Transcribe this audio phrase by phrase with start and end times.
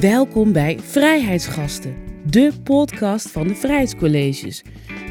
[0.00, 1.94] Welkom bij Vrijheidsgasten,
[2.26, 4.62] de podcast van de Vrijheidscolleges.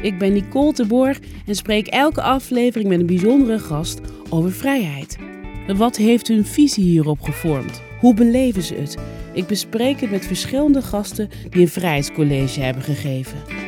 [0.02, 5.18] Ik ben Nicole de Boer en spreek elke aflevering met een bijzondere gast over vrijheid.
[5.66, 7.82] Wat heeft hun visie hierop gevormd?
[8.00, 8.96] Hoe beleven ze het?
[9.32, 13.65] Ik bespreek het met verschillende gasten die een vrijheidscollege hebben gegeven.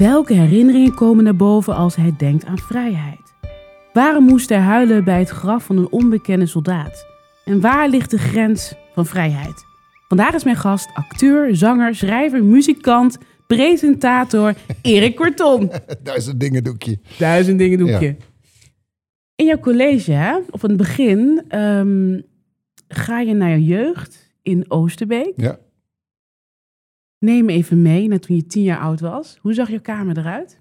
[0.00, 3.34] Welke herinneringen komen naar boven als hij denkt aan vrijheid?
[3.92, 7.06] Waarom moest hij huilen bij het graf van een onbekende soldaat?
[7.44, 9.64] En waar ligt de grens van vrijheid?
[10.08, 15.70] Vandaag is mijn gast acteur, zanger, schrijver, muzikant, presentator Erik Kortom.
[16.02, 16.98] Duizend dingen doekje.
[17.18, 18.06] Duizend dingen doekje.
[18.06, 18.24] Ja.
[19.34, 22.20] In jouw college, hè, in het begin, ehm,
[22.88, 25.32] ga je naar je jeugd in Oosterbeek.
[25.36, 25.58] Ja.
[27.20, 29.38] Neem even mee naar toen je tien jaar oud was.
[29.40, 30.60] Hoe zag je kamer eruit?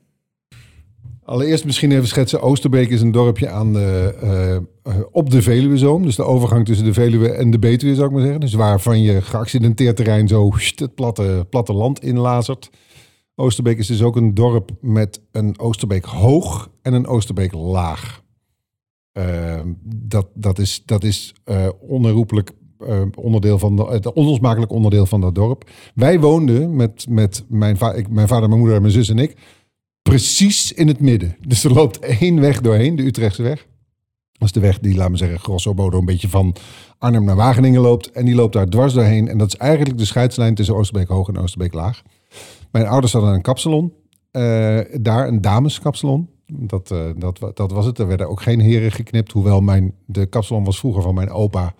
[1.24, 2.42] Allereerst misschien even schetsen.
[2.42, 4.16] Oosterbeek is een dorpje aan de,
[4.84, 6.04] eh, op de Veluwezoom.
[6.04, 8.40] Dus de overgang tussen de Veluwe en de Betuwe, zou ik maar zeggen.
[8.40, 12.70] Dus waarvan je geaccidenteerd terrein zo het platte, platte land inlazert.
[13.36, 18.24] Oosterbeek is dus ook een dorp met een Oosterbeek hoog en een Oosterbeek laag.
[19.12, 21.34] Eh, dat, dat is, dat is
[21.80, 22.52] onherroepelijk
[22.88, 25.70] eh, onderdeel van de, het onlosmakelijk onderdeel van dat dorp.
[25.96, 29.36] Wij woonden met, met mijn, va mijn vader, mijn moeder, en mijn zus en ik
[30.02, 31.36] precies in het midden.
[31.48, 33.68] Dus er loopt één weg doorheen, de Utrechtse weg.
[34.32, 36.56] Dat is de weg die, laten we zeggen, grosso modo een beetje van
[36.98, 38.12] Arnhem naar Wageningen loopt.
[38.12, 39.28] En die loopt daar dwars doorheen.
[39.28, 42.02] En dat is eigenlijk de scheidslijn tussen Oosterbeek Hoog en Oosterbeek Laag.
[42.72, 43.94] Mijn ouders hadden een kapsalon.
[44.32, 46.30] eh, daar een dameskapsalon.
[46.46, 48.00] Dat, eh, dat, dat was het.
[48.00, 49.32] Er werden ook geen heren geknipt.
[49.32, 51.74] Hoewel mijn, de kapsalon was vroeger van mijn opa.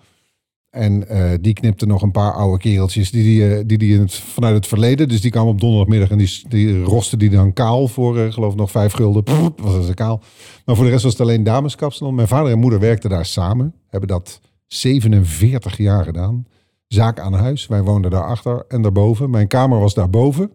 [0.70, 4.00] En eh, die knipte nog een paar oude kereltjes die, die, eh, die, die in
[4.00, 5.08] het, vanuit het verleden.
[5.08, 8.52] Dus die kwamen op donderdagmiddag en die, die rosten die dan kaal voor, eh, geloof
[8.52, 9.22] ik, nog vijf gulden.
[9.22, 10.22] Pff, was ze kaal.
[10.64, 12.14] Maar voor de rest was het alleen dameskapsalon.
[12.14, 13.74] Mijn vader en moeder werkten daar samen.
[13.88, 16.46] Hebben dat 47 jaar gedaan.
[16.86, 17.66] Zaak aan huis.
[17.66, 19.30] Wij woonden daarachter en daarboven.
[19.30, 20.50] Mijn kamer was daarboven.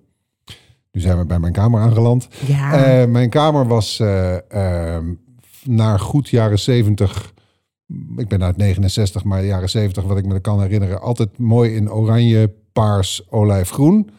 [0.91, 2.27] Nu zijn we bij mijn kamer aangeland.
[2.45, 5.13] Ja, mijn kamer was eh, ehm,
[5.63, 7.33] naar goed jaren 70.
[8.17, 11.91] Ik ben uit 69, maar jaren 70, wat ik me kan herinneren, altijd mooi in
[11.91, 14.09] oranje, paars, olijfgroen.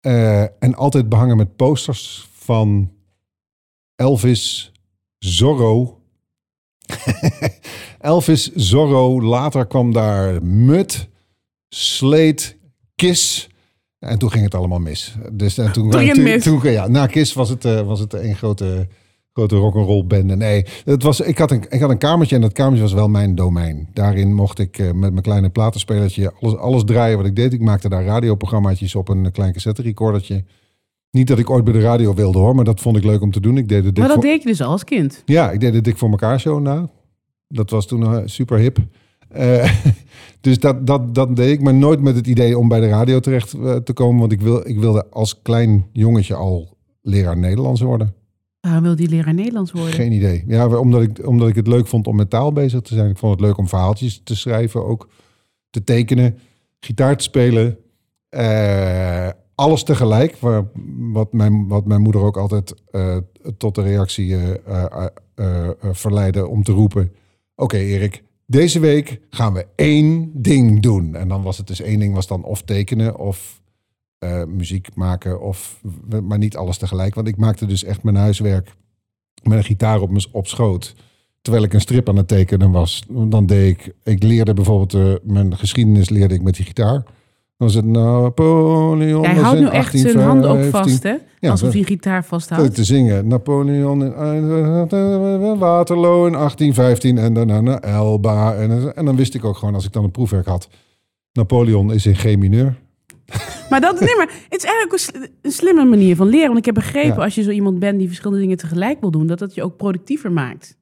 [0.00, 2.92] Eh, en altijd behangen met posters van
[3.96, 4.72] Elvis,
[5.18, 5.98] Zorro.
[8.00, 9.22] Elvis, Zorro.
[9.22, 11.08] Later kwam daar Mut,
[11.68, 12.56] Sleet,
[12.94, 13.48] Kiss.
[13.98, 15.14] En toen ging het allemaal mis.
[15.32, 16.00] Dus en toen, Toen
[16.40, 18.88] toen- ja, na Kiss was het, eh, was het een grote,
[19.34, 20.36] grote rock'n'roll bende.
[20.36, 23.08] Nee, het was, ik, had een, ik had een kamertje en dat kamertje was wel
[23.08, 23.88] mijn domein.
[23.92, 27.52] Daarin mocht ik eh, met mijn kleine platenspelertje alles, alles draaien wat ik deed.
[27.52, 30.44] Ik maakte daar radioprogrammaatjes op een klein cassette recordertje.
[31.10, 33.30] Niet dat ik ooit bij de radio wilde hoor, maar dat vond ik leuk om
[33.30, 33.56] te doen.
[33.56, 35.22] Ik deed het maar dat voor- deed je dus al als kind.
[35.24, 36.90] ja, ik deed de Dik voor elkaar show na.
[37.48, 38.78] Dat was toen eh, super hip.
[39.28, 39.72] Eh,
[40.40, 43.20] dus dat, dat, dat deed ik, maar nooit met het idee om bij de radio
[43.20, 44.20] terecht eh, te komen.
[44.20, 48.14] Want ik, wil, ik wilde als klein jongetje al leraar Nederlands worden.
[48.64, 49.92] Waarom wil die leraar Nederlands worden?
[49.92, 50.44] Geen idee.
[50.46, 53.10] Ja, omdat ik, omdat ik het leuk vond om met taal bezig te zijn.
[53.10, 55.08] Ik vond het leuk om verhaaltjes te schrijven, ook
[55.70, 56.38] te tekenen,
[56.80, 57.78] gitaar te spelen.
[58.28, 60.36] Eh, alles tegelijk.
[60.36, 60.64] Waar,
[61.12, 63.16] wat, mijn, wat mijn moeder ook altijd eh,
[63.58, 65.06] tot de reactie eh,
[65.92, 67.12] verleidde om te roepen...
[67.56, 71.14] Oké Erik, deze week gaan we één ding doen.
[71.14, 73.62] En dan was het dus één ding, was dan of tekenen of
[74.24, 75.40] eh, muziek maken.
[75.40, 75.80] Of,
[76.22, 77.14] maar niet alles tegelijk.
[77.14, 78.74] Want ik maakte dus echt mijn huiswerk
[79.42, 80.94] met een gitaar op, mijn- op schoot.
[81.42, 83.04] Terwijl ik een strip aan het tekenen was.
[83.08, 87.02] Dan deed ik, ik leerde bijvoorbeeld, eh, mijn geschiedenis leerde ik met die gitaar.
[87.56, 89.24] Dan was het Napoleon.
[89.24, 90.92] Hij houdt nu echt zijn handen ook 1815.
[90.92, 91.16] vast, hè?
[91.40, 92.74] Ja, Alsof hij gitaar vasthoudt.
[92.74, 93.28] te zingen.
[93.28, 98.54] Napoleon in Waterloo in 1815 en daarna naar Elba.
[98.54, 100.68] En, en dan wist ik ook gewoon, als ik dan een proefwerk had.
[101.32, 102.76] Napoleon is in G mineur.
[103.70, 106.46] Maar, dat, nee, maar het is eigenlijk een, sl- een slimme manier van leren.
[106.46, 107.24] Want ik heb begrepen, Ja.
[107.24, 109.76] als je zo iemand bent die verschillende dingen tegelijk wil doen, dat dat je ook
[109.76, 110.76] productiever maakt.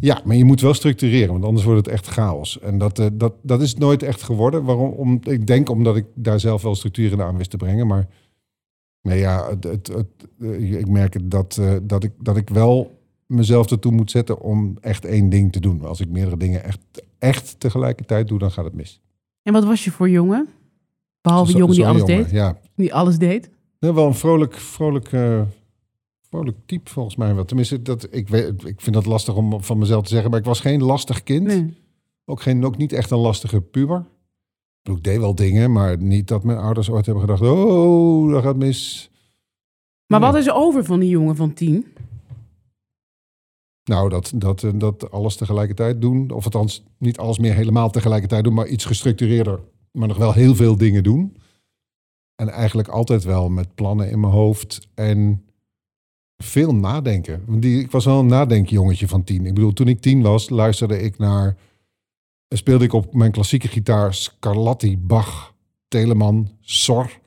[0.00, 2.60] Ja, maar je moet wel structureren, want anders wordt het echt chaos.
[2.60, 4.64] En dat, eh, dat, dat is nooit echt geworden.
[4.64, 4.90] Waarom?
[4.92, 7.86] Om, ik denk omdat ik daar zelf wel structuur in aan wist te brengen.
[7.86, 8.06] Maar
[9.02, 10.06] nee, ja, het, het, het,
[10.40, 14.76] eh, ik merk dat, eh, dat, ik, dat ik wel mezelf ertoe moet zetten om
[14.80, 15.84] echt één ding te doen.
[15.84, 16.78] Als ik meerdere dingen echt,
[17.18, 19.00] echt tegelijkertijd doe, dan gaat het mis.
[19.42, 20.48] En wat was je voor jongen?
[21.28, 22.30] Behalve Zo- jongen die alles jongen, deed.
[22.30, 23.50] Ja, Die alles deed.
[23.78, 25.40] Ja, wel een vrolijk, vrolijk, eh,
[26.28, 27.34] vrolijk type volgens mij.
[27.34, 27.44] wel.
[27.44, 30.30] Tenminste, dat, ik, weet, ik vind dat lastig om van mezelf te zeggen.
[30.30, 31.46] Maar ik was geen lastig kind.
[31.46, 31.76] Nee.
[32.24, 34.04] Ook, geen, ook niet echt een lastige puber.
[34.82, 37.42] Ik deed wel dingen, maar niet dat mijn ouders ooit hebben gedacht...
[37.42, 39.10] oh, dat gaat mis.
[40.06, 40.30] Maar Nee.
[40.30, 41.86] wat is er over van die jongen van tien?
[43.84, 46.30] Nou, dat, dat, eh, dat alles tegelijkertijd doen.
[46.30, 49.60] Of althans, niet alles meer helemaal tegelijkertijd doen, maar iets gestructureerder.
[49.98, 51.36] Maar nog wel heel veel dingen doen.
[52.34, 54.88] En eigenlijk altijd wel met plannen in mijn hoofd.
[54.94, 55.44] En
[56.36, 57.42] veel nadenken.
[57.46, 59.46] Want die, ik was wel een nadenkjongetje van tien.
[59.46, 61.56] Ik bedoel, toen ik tien was, luisterde ik naar...
[62.48, 65.54] Speelde ik op mijn klassieke gitaar Scarlatti, Bach,
[65.88, 67.18] Telemann, Sor.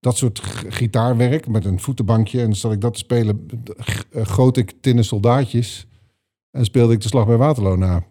[0.00, 0.38] Dat soort
[0.68, 2.38] gitaarwerk met een voetenbankje.
[2.38, 3.46] En dan zat ik dat te spelen.
[4.10, 5.86] Eh, Goot ik tinnen soldaatjes.
[6.50, 8.06] En speelde ik de slag bij Waterloo na.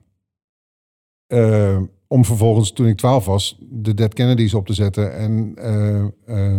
[1.28, 5.15] Eh, om vervolgens, toen ik twaalf was, de Dead Kennedys op te zetten.
[5.15, 6.57] En, eh, eh,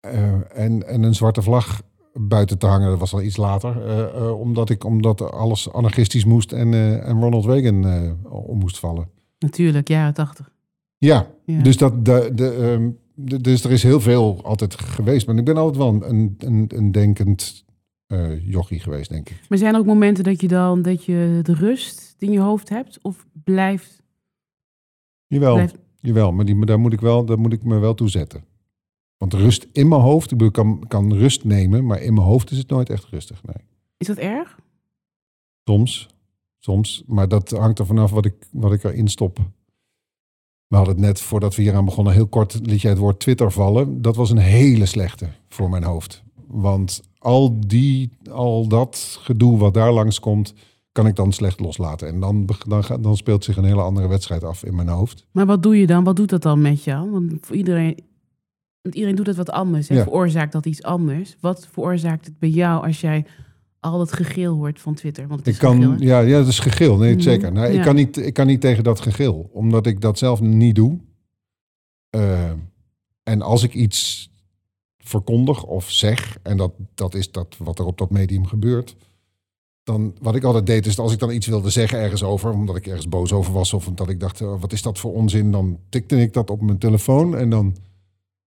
[0.00, 1.82] eh, en, en een zwarte vlag
[2.12, 2.88] buiten te hangen.
[2.90, 4.34] Dat was al iets later.
[4.34, 7.84] omdat, ik, omdat alles anarchistisch moest en, en Ronald Reagan
[8.28, 9.08] om moest vallen.
[9.38, 10.50] Natuurlijk, jaren tachtig.
[10.98, 11.62] Ja, Ja.
[11.62, 15.26] dus, dat, de, de, ehm, de- dus er is heel veel altijd geweest.
[15.26, 17.64] Maar ik ben altijd wel een, een, een denkend
[18.06, 19.40] eh jochie geweest, denk ik.
[19.48, 22.68] Maar zijn er ook momenten dat je dan dat je de rust in je hoofd
[22.68, 22.98] hebt?
[23.02, 24.02] Of blijft...
[25.30, 25.68] Jawel,
[26.00, 28.44] jawel maar, die, maar daar, moet ik wel, daar moet ik me wel toe zetten.
[29.16, 32.50] Want rust in mijn hoofd, ik bedoel, kan, kan rust nemen, maar in mijn hoofd
[32.50, 33.42] is het nooit echt rustig.
[33.44, 33.64] Nee.
[33.96, 34.58] is dat erg?
[35.64, 36.08] Soms,
[36.58, 37.02] soms.
[37.06, 39.38] Maar dat hangt er vanaf wat ik, wat ik erin stop.
[40.66, 43.20] We hadden het net, voordat we hier aan begonnen, heel kort liet jij het woord
[43.20, 44.02] Twitter vallen.
[44.02, 46.22] Dat was een hele slechte voor mijn hoofd.
[46.46, 50.54] Want al, die, al dat gedoe wat daar langskomt,
[50.92, 52.08] kan ik dan slecht loslaten.
[52.08, 55.26] En dan, dan, dan speelt zich een hele andere wedstrijd af in mijn hoofd.
[55.30, 56.04] Maar wat doe je dan?
[56.04, 57.10] Wat doet dat dan met jou?
[57.10, 57.98] Want voor iedereen,
[58.82, 59.88] want iedereen doet het wat anders.
[59.88, 59.94] Hè?
[59.94, 60.02] Ja.
[60.02, 61.36] Veroorzaakt dat iets anders?
[61.40, 63.26] Wat veroorzaakt het bij jou als jij
[63.80, 65.26] al dat gegil hoort van Twitter?
[65.26, 66.96] Want het is Ik kan, gegil, ja, ja, dat is gegil.
[66.96, 67.52] Nee, Mhm, zeker.
[67.52, 67.78] Nou, ja.
[67.78, 70.98] ik, kan niet, ik kan niet tegen dat gegil, omdat ik dat zelf niet doe.
[72.10, 72.50] Eh,
[73.22, 74.30] en als ik iets
[74.98, 78.96] verkondig of zeg, en dat, dat is dat wat er op dat medium gebeurt,
[79.90, 82.76] dan wat ik altijd deed, is als ik dan iets wilde zeggen ergens over, omdat
[82.76, 85.50] ik ergens boos over was, of omdat ik dacht, eh, wat is dat voor onzin,
[85.50, 87.76] dan tikte ik dat op mijn telefoon en dan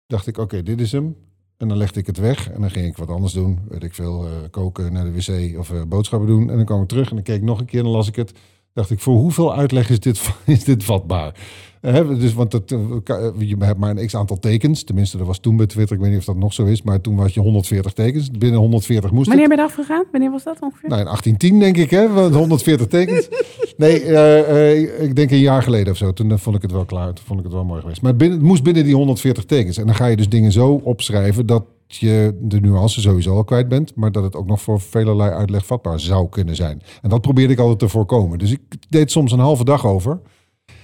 [0.08, 1.16] dacht ik, oké, dit is hem.
[1.58, 3.60] En dan legde ik het weg en dan ging ik wat anders doen.
[3.70, 6.50] Weet ik veel, eh, koken, naar de wc of eh, boodschappen doen.
[6.50, 8.08] En dan kwam ik terug en dan keek ik nog een keer en dan las
[8.08, 8.32] ik het.
[8.78, 11.34] Dacht ik, voor hoeveel uitleg is dit, is dit vatbaar?
[11.82, 14.84] Eh, hè, dus, want het, eh, eh, je hebt maar een x-aantal tekens.
[14.84, 15.96] Tenminste, dat was toen bij Twitter.
[15.96, 16.82] Ik weet niet of dat nog zo is.
[16.82, 18.32] Maar toen was je 140 tekens.
[18.32, 19.28] Binnen 140 moest.
[19.28, 20.06] Wanneer ben je eraf gegaan?
[20.12, 20.90] Wanneer was dat ongeveer?
[20.90, 22.14] Nou, in 1810 denk ik, hè?
[22.14, 23.28] want 140 tekens.
[23.78, 26.14] Nee, eh, eh, ik denk een jaar geleden of zo.
[26.14, 27.14] Toen eh, vond ik het wel klaar.
[27.14, 28.02] Toen vond ik het wel mooi geweest.
[28.02, 29.78] Maar binnen, het moest binnen die 140 tekens.
[29.78, 33.68] En dan ga je dus dingen zo opschrijven dat je de nuance sowieso al kwijt
[33.68, 33.96] bent.
[33.96, 36.82] Maar dat het ook nog voor velerlei uitleg vatbaar zou kunnen zijn.
[37.02, 38.40] En dat probeerde ik altijd te voorkomen.
[38.40, 40.22] Dus ik deed soms een halve dag over.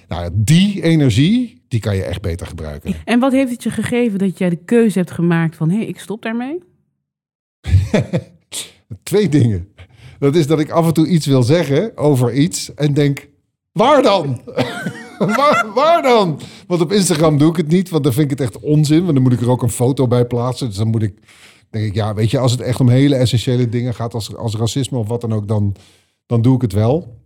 [0.08, 2.94] Nou, die energie, die kan je echt beter gebruiken.
[3.04, 5.70] En wat heeft het je gegeven dat jij de keuze hebt gemaakt van...
[5.70, 6.58] hé, hey, ik stop daarmee?
[9.02, 9.68] Twee dingen.
[10.18, 13.28] Dat is dat ik af en toe iets wil zeggen over iets en denk,
[13.72, 14.40] waar dan?
[15.38, 16.40] waar, waar dan?
[16.66, 19.02] Want op Instagram doe ik het niet, want dan vind ik het echt onzin.
[19.02, 20.66] Want dan moet ik er ook een foto bij plaatsen.
[20.66, 21.18] Dus dan moet ik,
[21.70, 24.56] denk ik, ja, weet je, als het echt om hele essentiële dingen gaat, als, als
[24.56, 25.74] racisme of wat dan ook, dan,
[26.26, 27.22] dan doe ik het wel.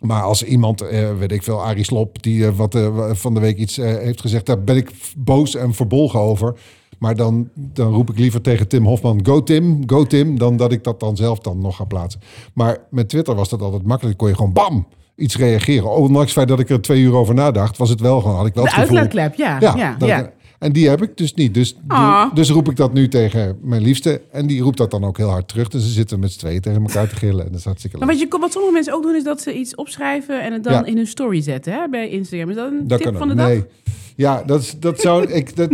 [0.00, 3.40] Maar als iemand, eh, weet ik veel, Arie Slop, die eh, wat eh, van de
[3.40, 6.54] week iets heeft gezegd, daar ben ik boos en verbolgen over.
[6.98, 10.72] Maar dan, dan roep ik liever tegen Tim Hofman, go Tim, go Tim, dan dat
[10.72, 12.20] ik dat dan zelf dan nog ga plaatsen.
[12.54, 15.90] Maar met Twitter was dat altijd makkelijk, kon je gewoon bam, iets reageren.
[15.90, 18.46] Ondanks het feit dat ik er twee uur over nadacht, was het wel gewoon, had
[18.46, 18.98] ik wel De het gevoel...
[18.98, 19.56] uitlaatklep, ja.
[19.60, 21.54] Ja, ja, dat- En die heb ik dus niet.
[21.54, 22.34] Dus, Ah.
[22.34, 24.20] dus roep ik dat nu tegen mijn liefste.
[24.32, 25.68] En die roept dat dan ook heel hard terug.
[25.68, 27.44] Dus ze zitten met z'n tweeën tegen elkaar te gillen.
[27.44, 28.06] En dat is hartstikke leuk.
[28.06, 30.42] Maar wat, je, wat sommige mensen ook doen, is dat ze iets opschrijven...
[30.44, 30.84] en het dan Ja.
[30.84, 32.48] in hun story zetten hè, bij Instagram.
[32.50, 33.38] Is dat een Dat tip van de ook.
[33.40, 33.48] dag?
[33.48, 33.64] Nee.
[34.16, 35.56] Ja, dat, is- dat zou ik.
[35.56, 35.70] Dat,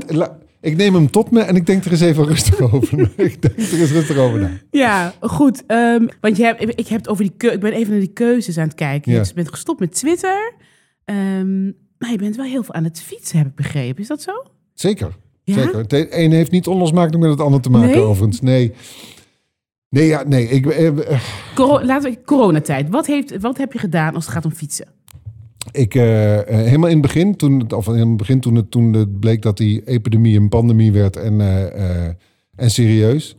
[0.63, 3.01] ik neem hem tot me en ik denk er eens even rustig over.
[3.17, 4.51] ik denk er eens rustig over na.
[4.71, 5.63] Ja, goed.
[5.67, 8.13] ehm, want je hebt, ik heb het over die keu- ik ben even naar die
[8.13, 9.13] keuzes aan het kijken.
[9.13, 9.23] Ja.
[9.27, 10.53] Je bent gestopt met Twitter.
[11.05, 11.65] Ehm,
[11.99, 14.03] maar je bent wel heel veel aan het fietsen, heb ik begrepen.
[14.03, 14.33] Is dat zo?
[14.75, 15.17] Zeker.
[15.45, 15.55] Ja?
[15.55, 15.79] Zeker.
[15.79, 18.01] Het een heeft niet onlosmakelijk met het ander te maken, Nee?
[18.01, 18.41] overigens.
[18.41, 18.73] Nee.
[19.89, 20.49] Nee, ja, nee.
[20.49, 21.21] Ik, eh, eh,
[21.83, 22.89] laten we coronatijd.
[22.89, 24.87] Wat, heeft, wat heb je gedaan als het gaat om fietsen?
[25.71, 28.93] Ik eh, eh, helemaal in het begin, toen, of in het begin toen het, toen
[28.93, 32.07] het bleek dat die epidemie een pandemie werd en, eh,
[32.55, 33.37] en serieus.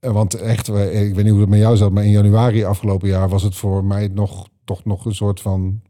[0.00, 3.28] Want echt, ik weet niet hoe het met jou zat, maar in januari afgelopen jaar
[3.28, 5.80] was het voor mij nog, toch nog een soort van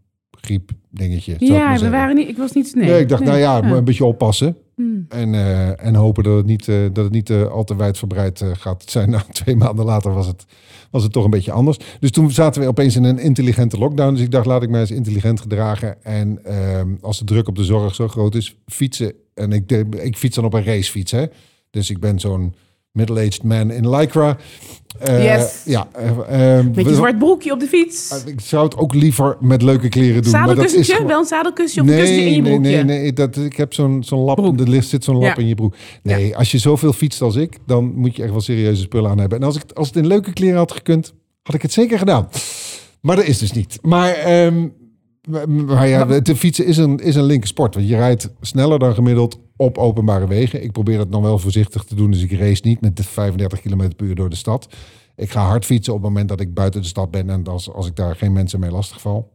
[0.45, 1.37] griep dingetje.
[1.39, 2.29] Ja, we waren niet.
[2.29, 2.75] Ik was niet.
[2.75, 3.31] Nee, Nee, ik dacht, Nee.
[3.31, 4.57] nou ja, een beetje oppassen.
[4.75, 5.07] Hmm.
[5.09, 8.45] En, eh, en hopen dat het niet, eh, dat het niet eh, al te wijdverbreid
[8.53, 9.11] gaat zijn.
[9.15, 10.45] Nou, twee maanden later was het,
[10.91, 11.79] was het toch een beetje anders.
[12.01, 14.15] Dus toen zaten we opeens in een intelligente lockdown.
[14.15, 16.05] Dus ik dacht, laat ik mij eens intelligent gedragen.
[16.05, 19.13] En ehm, als de druk op de zorg zo groot is, fietsen.
[19.35, 19.71] En ik,
[20.03, 21.27] ik fiets dan op een racefiets, hè.
[21.71, 22.55] Dus ik ben zo'n
[22.99, 24.37] middle-aged man in lycra.
[24.99, 25.63] Eh, Yes.
[25.65, 28.23] Ja, eh, eh, Met je we- zwart broekje op de fiets.
[28.27, 30.33] Ik zou het ook liever met leuke kleren doen.
[30.33, 31.07] maar dat is Zadelkussentje?
[31.07, 32.71] Wel een zadelkussentje of een kussentje in je nee, broekje?
[32.85, 33.13] nee, nee.
[33.13, 34.37] Dat, ik heb zo'n zo'n lap.
[34.37, 34.61] Broek.
[34.61, 35.37] Er zit zo'n lap Ja.
[35.37, 35.75] in je broek.
[36.03, 39.19] Nee, als je zoveel fietst als ik, dan moet je echt wel serieuze spullen aan
[39.19, 39.39] hebben.
[39.39, 42.29] En als, ik, als het in leuke kleren had gekund, had ik het zeker gedaan.
[43.01, 43.79] Maar dat is dus niet.
[43.83, 44.67] Maar, ehm,
[45.29, 47.75] maar- ja, de fietsen is een, is een linker sport.
[47.75, 50.63] Want je rijdt sneller dan gemiddeld op openbare wegen.
[50.63, 52.11] Ik probeer het dan wel voorzichtig te doen.
[52.11, 54.69] Dus ik race niet met de 35 km per uur door de stad.
[55.17, 57.31] Ik ga hard fietsen op het moment dat ik buiten de stad ben.
[57.31, 59.33] En als, als ik daar geen mensen mee lastigval.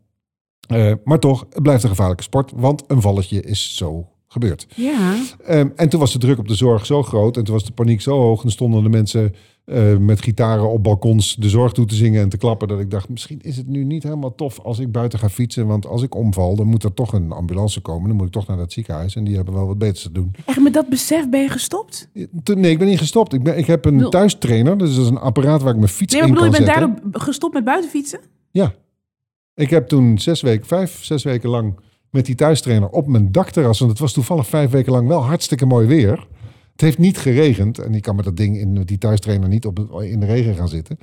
[0.68, 2.52] Eh, maar toch, het blijft een gevaarlijke sport.
[2.56, 4.68] Want een valletje is zo gebeurd.
[4.76, 5.24] Ja.
[5.46, 7.72] Ehm, en toen was de druk op de zorg zo groot en toen was de
[7.72, 8.44] paniek zo hoog.
[8.44, 9.36] En stonden de mensen
[9.70, 12.68] eh, met gitaren op balkons de zorg toe te zingen en te klappen.
[12.68, 15.68] Dat ik dacht, misschien is het nu niet helemaal tof als ik buiten ga fietsen.
[15.68, 18.08] Want als ik omval, dan moet er toch een ambulance komen.
[18.08, 19.16] Dan moet ik toch naar dat ziekenhuis.
[19.16, 20.32] En die hebben wel wat beters te doen.
[20.46, 22.10] Echt met dat besef ben je gestopt?
[22.44, 23.34] Nee, ik ben niet gestopt.
[23.34, 24.78] Ik, ben, ik heb een thuistrainer.
[24.78, 26.66] Dus dat is een apparaat waar ik mijn fiets Nee, maar in bedoel, je kan
[26.66, 27.02] bent zetten.
[27.04, 28.20] daardoor gestopt met buitenfietsen?
[28.52, 28.74] Ja.
[29.56, 33.80] Ik heb toen zes weken, vijf, zes weken lang met die thuistrainer op mijn dakterras.
[33.80, 36.28] Want het was toevallig vijf weken lang wel hartstikke mooi weer.
[36.80, 37.80] Het heeft niet geregend.
[37.80, 40.68] En ik kan met dat ding in die thuistrainer niet op, in de regen gaan
[40.68, 41.00] zitten.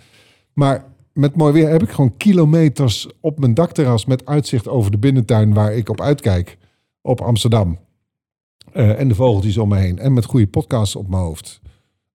[0.52, 4.98] Maar met mooi weer heb ik gewoon kilometers op mijn dakterras met uitzicht over de
[4.98, 6.58] binnentuin waar ik op uitkijk.
[7.00, 7.78] Op Amsterdam.
[8.72, 9.98] Eh, en de vogeltjes om me heen.
[9.98, 11.60] En met goede podcasts op mijn hoofd.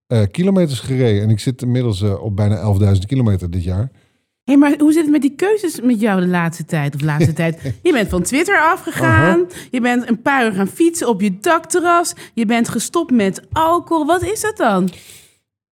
[0.08, 1.22] Eh, kilometers gereden.
[1.22, 3.91] En ik zit inmiddels eh, op bijna 11.000 kilometer dit jaar.
[4.43, 6.93] Hé, maar hoe zit het met die keuzes met jou de laatste tijd?
[6.93, 7.74] Of de laatste tijd?
[7.83, 9.45] Je bent van Twitter afgegaan.
[9.71, 12.13] Je bent een paar uur gaan fietsen op je dakterras.
[12.33, 14.05] Je bent gestopt met alcohol.
[14.05, 14.89] Wat is dat dan?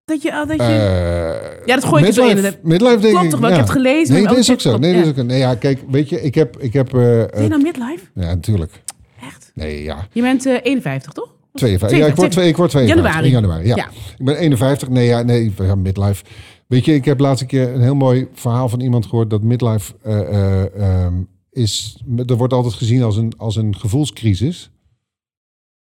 [0.06, 0.32] Dat je...
[0.48, 0.64] Dat je...
[0.64, 2.36] Eh, Ja, dat gooi ik er zo in.
[2.36, 3.50] midlife, midlife denk Klopt ik, toch wel?
[3.50, 4.78] Ik heb het gelezen, Nee, dat is ook zo.
[4.78, 5.24] Nee, dat is ook zo.
[5.24, 6.58] Nee, ja, kijk, weet je, ik heb...
[6.60, 8.06] Ik heb eh, Ben je eh, nou midlife?
[8.16, 8.82] ja, natuurlijk.
[9.22, 9.52] Echt?
[9.54, 10.08] Nee, ja.
[10.12, 11.30] Je bent eh 51, toch?
[11.54, 12.00] 52.
[12.00, 13.04] Ja, ik word, twee, ik word 52.
[13.04, 13.28] Januari.
[13.28, 13.76] In januari, ja.
[13.76, 13.90] Ja.
[14.18, 14.90] Ik ben 51.
[14.90, 16.24] Nee, ja, nee, midlife.
[16.70, 19.42] Weet je, ik heb laatst een keer een heel mooi verhaal van iemand gehoord dat
[19.42, 22.04] midlife eh, eh, ehm, is...
[22.26, 24.72] Er wordt altijd gezien als een, als een gevoelscrisis.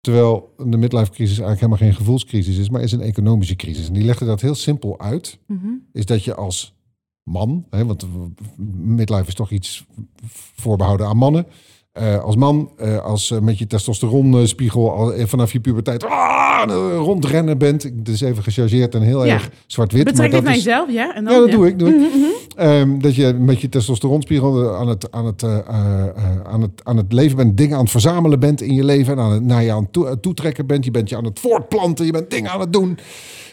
[0.01, 3.87] Terwijl de midlife crisis eigenlijk helemaal geen gevoelscrisis is, maar is een economische crisis.
[3.87, 5.39] En die legde dat heel simpel uit.
[5.47, 5.69] Mhm.
[5.93, 6.75] is dat je als
[7.23, 8.07] man, hè, want
[8.77, 9.87] midlife is toch iets
[10.55, 11.47] voorbehouden aan mannen.
[11.93, 16.63] Eh, als man, eh, als eh, met je testosteronspiegel al, vanaf je puberteit ah,
[16.97, 17.83] rondrennen bent.
[17.83, 19.33] Het is even gechargeerd en heel Ja.
[19.35, 20.05] erg zwart-wit.
[20.05, 21.15] maar Betrek het dat naar is, jezelf, ja?
[21.15, 21.79] En dan, ja, dat doe ik.
[21.79, 21.95] Doe ik.
[21.97, 22.27] Mhm, mhm.
[22.57, 25.45] Ehm, dat je met je testosteronspiegel aan het, aan, het,
[26.45, 29.19] aan, het, aan het leven bent, dingen aan het verzamelen bent in je leven en
[29.25, 30.85] aan het, naar je aan het toe- toetrekken bent.
[30.85, 32.99] Je bent je aan het voortplanten, je bent dingen aan het doen.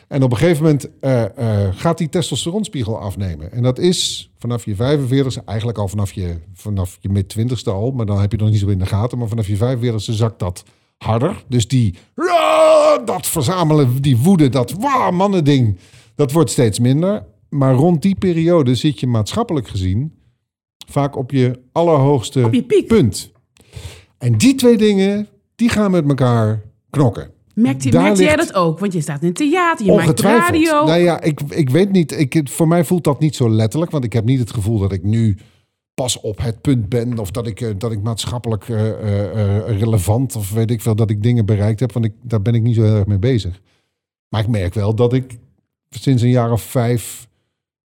[0.10, 1.24] En op een gegeven moment eh,
[1.66, 3.52] eh, gaat die testosteronspiegel afnemen.
[3.52, 8.06] En dat is vanaf je 45ste, eigenlijk al vanaf je, vanaf je mid-20ste al, maar
[8.06, 9.18] dan heb je nog niet zo in de gaten.
[9.18, 10.64] Maar vanaf je 45ste zakt dat
[10.98, 11.44] harder.
[11.48, 11.96] Dus die,
[13.06, 15.78] dat verzamelen, die woede, dat wauw, mannen ding,
[16.16, 17.26] dat wordt steeds minder.
[17.50, 20.14] Maar rond die periode zit je maatschappelijk gezien
[20.90, 22.88] vaak op je allerhoogste Op je piek.
[22.88, 23.32] punt.
[24.18, 27.32] En die twee dingen, die gaan met elkaar knokken.
[27.60, 28.80] Merkte, merkte jij dat ook?
[28.80, 30.86] Want je staat in het theater, je maakt radio.
[30.86, 32.12] Nou ja, ik, ik weet niet.
[32.12, 33.92] Ik, voor mij voelt dat niet zo letterlijk.
[33.92, 35.38] Want ik heb niet het gevoel dat ik nu
[35.94, 37.18] pas op het punt ben.
[37.18, 41.10] Of dat ik, eh, dat ik maatschappelijk eh, eh, relevant of weet ik veel dat
[41.10, 41.92] ik dingen bereikt heb.
[41.92, 43.62] Want ik, daar ben ik niet zo heel erg mee bezig.
[44.30, 45.38] Maar ik merk wel dat ik
[45.90, 47.28] sinds een jaar of vijf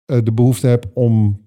[0.06, 1.40] de behoefte heb om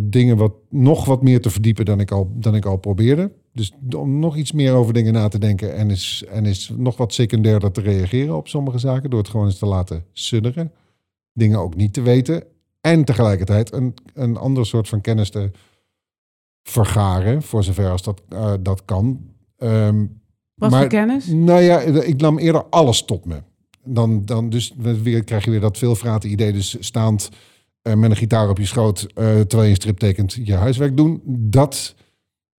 [0.00, 3.30] dingen wat, nog wat meer te verdiepen dan ik al, dan ik al probeerde.
[3.52, 6.96] Dus om nog iets meer over dingen na te denken en is, en is nog
[6.96, 9.10] wat secundairder te reageren op sommige zaken.
[9.10, 10.72] Door het gewoon eens te laten sudderen.
[11.32, 12.44] Dingen ook niet te weten.
[12.80, 15.50] En tegelijkertijd een, een ander soort van kennis te
[16.62, 19.20] vergaren, voor zover als dat, eh, dat kan.
[19.56, 20.06] Ehm,
[20.54, 21.26] Wat maar- voor kennis?
[21.26, 23.42] nou ja, ik nam eerder alles tot me.
[23.84, 26.52] Dan, dan dus weer, krijg je weer dat veelvraten idee.
[26.52, 27.30] Dus staand
[27.82, 30.96] eh, met een gitaar op je schoot, eh, terwijl je een strip tekent, je huiswerk
[30.96, 31.22] doen.
[31.26, 31.94] Dat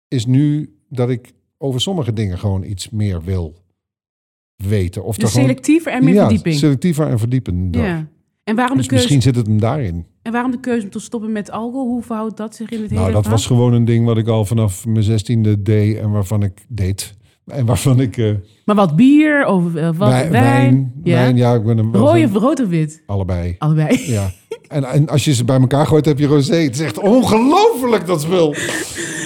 [0.07, 3.55] is nu dat ik over sommige dingen gewoon iets meer wil
[4.55, 5.03] weten.
[5.03, 6.55] Of Dus er gewoon- selectiever en meer ja, verdieping.
[6.55, 7.85] selectiever en verdiepender.
[7.85, 8.07] Ja.
[8.43, 10.05] En waarom, de Dus keuze, misschien zit het hem daarin.
[10.21, 11.87] en waarom de keuze om te stoppen met alcohol?
[11.87, 14.27] Hoe verhoudt dat zich in het hele Nou, dat was gewoon een ding wat ik
[14.27, 17.13] al vanaf mijn zestiende deed en waarvan ik deed.
[17.45, 18.17] En waarvan ik...
[18.17, 18.31] eh,
[18.65, 20.93] Maar wat bier of eh, wat wijn, wijn?
[21.03, 21.13] ja.
[21.15, 23.03] wijn, ja, ik ben Rode zo'n- of rood of wit?
[23.05, 23.55] allebei.
[23.59, 24.11] Allebei.
[24.11, 24.31] Ja.
[24.67, 26.55] En, en als je ze bij elkaar gooit, heb je rosé.
[26.55, 28.55] Het is echt ongelooflijk, dat spul.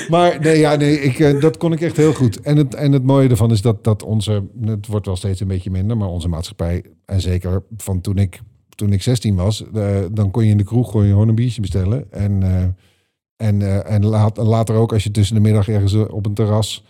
[0.10, 2.42] Maar nee, ja, nee ik, eh, dat kon ik echt heel goed.
[2.42, 4.44] En het, en het mooie ervan is dat, dat onze...
[4.62, 6.84] Het wordt wel steeds een beetje minder, maar onze maatschappij...
[7.06, 8.40] En zeker van toen ik,
[8.76, 9.64] toen ik 16 was...
[9.74, 12.12] eh, dan kon je in de kroeg gewoon, een biertje bestellen.
[12.12, 12.64] En, eh,
[13.36, 16.84] en, en later ook als je tussen de middag ergens op een terras...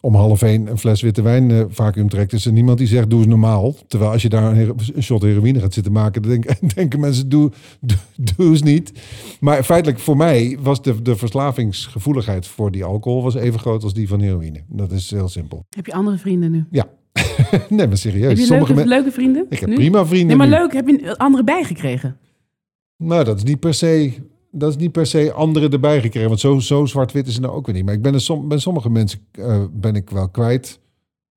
[0.00, 3.10] om half één een fles witte wijn uh, vacuüm trekt, is er niemand die zegt
[3.10, 3.74] doe eens normaal.
[3.86, 7.28] Terwijl als je daar een, een shot heroïne gaat zitten maken, dan denken, denken mensen
[7.28, 7.98] doe, doe,
[8.36, 8.92] doe eens niet.
[9.40, 13.94] Maar feitelijk voor mij was de, de verslavingsgevoeligheid voor die alcohol was even groot als
[13.94, 14.60] die van heroïne.
[14.68, 15.64] Dat is heel simpel.
[15.68, 16.64] Heb je andere vrienden nu?
[16.70, 16.86] Ja.
[17.68, 18.28] nee, maar serieus.
[18.28, 19.46] Heb je Sommige leuke, leuke vrienden?
[19.48, 19.74] Ik heb nu?
[19.74, 20.26] prima vrienden.
[20.26, 20.64] Nee, maar nu.
[20.64, 20.72] leuk.
[20.72, 22.16] Heb je andere bijgekregen?
[22.96, 24.12] Nou, dat is niet per se,
[24.50, 26.28] dat is niet per se anderen erbij gekregen.
[26.28, 27.84] Want zo, zo zwart-wit is het nou ook weer niet.
[27.84, 30.80] Maar ik ben som, bij sommige mensen eh, ben ik wel kwijt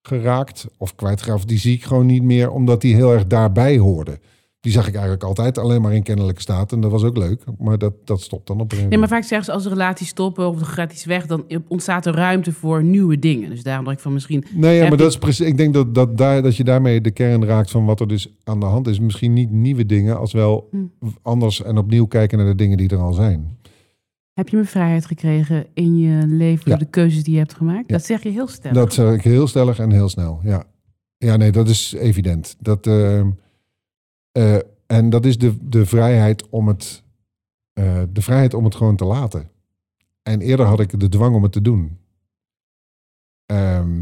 [0.01, 0.67] geraakt.
[0.77, 1.47] Of kwijtgeraakt.
[1.47, 4.19] Die zie ik gewoon niet meer, omdat die heel erg daarbij hoorden.
[4.63, 6.71] Die zag ik eigenlijk altijd alleen maar in kennelijke staat.
[6.71, 7.43] En dat was ook leuk.
[7.59, 9.69] Maar dat, dat stopt dan op een gegeven Nee, maar vaak zeggen ze als de
[9.69, 13.49] relaties stoppen of er gaat iets weg, dan ontstaat er ruimte voor nieuwe dingen.
[13.49, 14.43] Dus daarom dacht ik van misschien.
[14.53, 15.47] Nee, ja, maar dat is precies.
[15.47, 18.33] Ik denk dat, dat, daar, dat je daarmee de kern raakt van wat er dus
[18.43, 18.99] aan de hand is.
[18.99, 20.77] Misschien niet nieuwe dingen, als wel Hm.
[21.21, 23.57] anders en opnieuw kijken naar de dingen die er al zijn.
[24.33, 26.79] Heb je meer vrijheid gekregen in je leven door Ja.
[26.79, 27.89] de keuzes die je hebt gemaakt?
[27.89, 27.95] Ja.
[27.97, 28.77] Dat zeg je heel stellig.
[28.77, 30.39] Dat zeg ik heel stellig en heel snel.
[30.43, 30.63] Ja,
[31.17, 32.55] ja nee, dat is evident.
[32.59, 33.29] Dat, ehm,
[34.33, 37.03] eh, en dat is de, de vrijheid om het,
[37.73, 39.49] eh, de vrijheid om het gewoon te laten.
[40.23, 41.97] En eerder had ik de dwang om het te doen.
[43.45, 44.01] Ehm,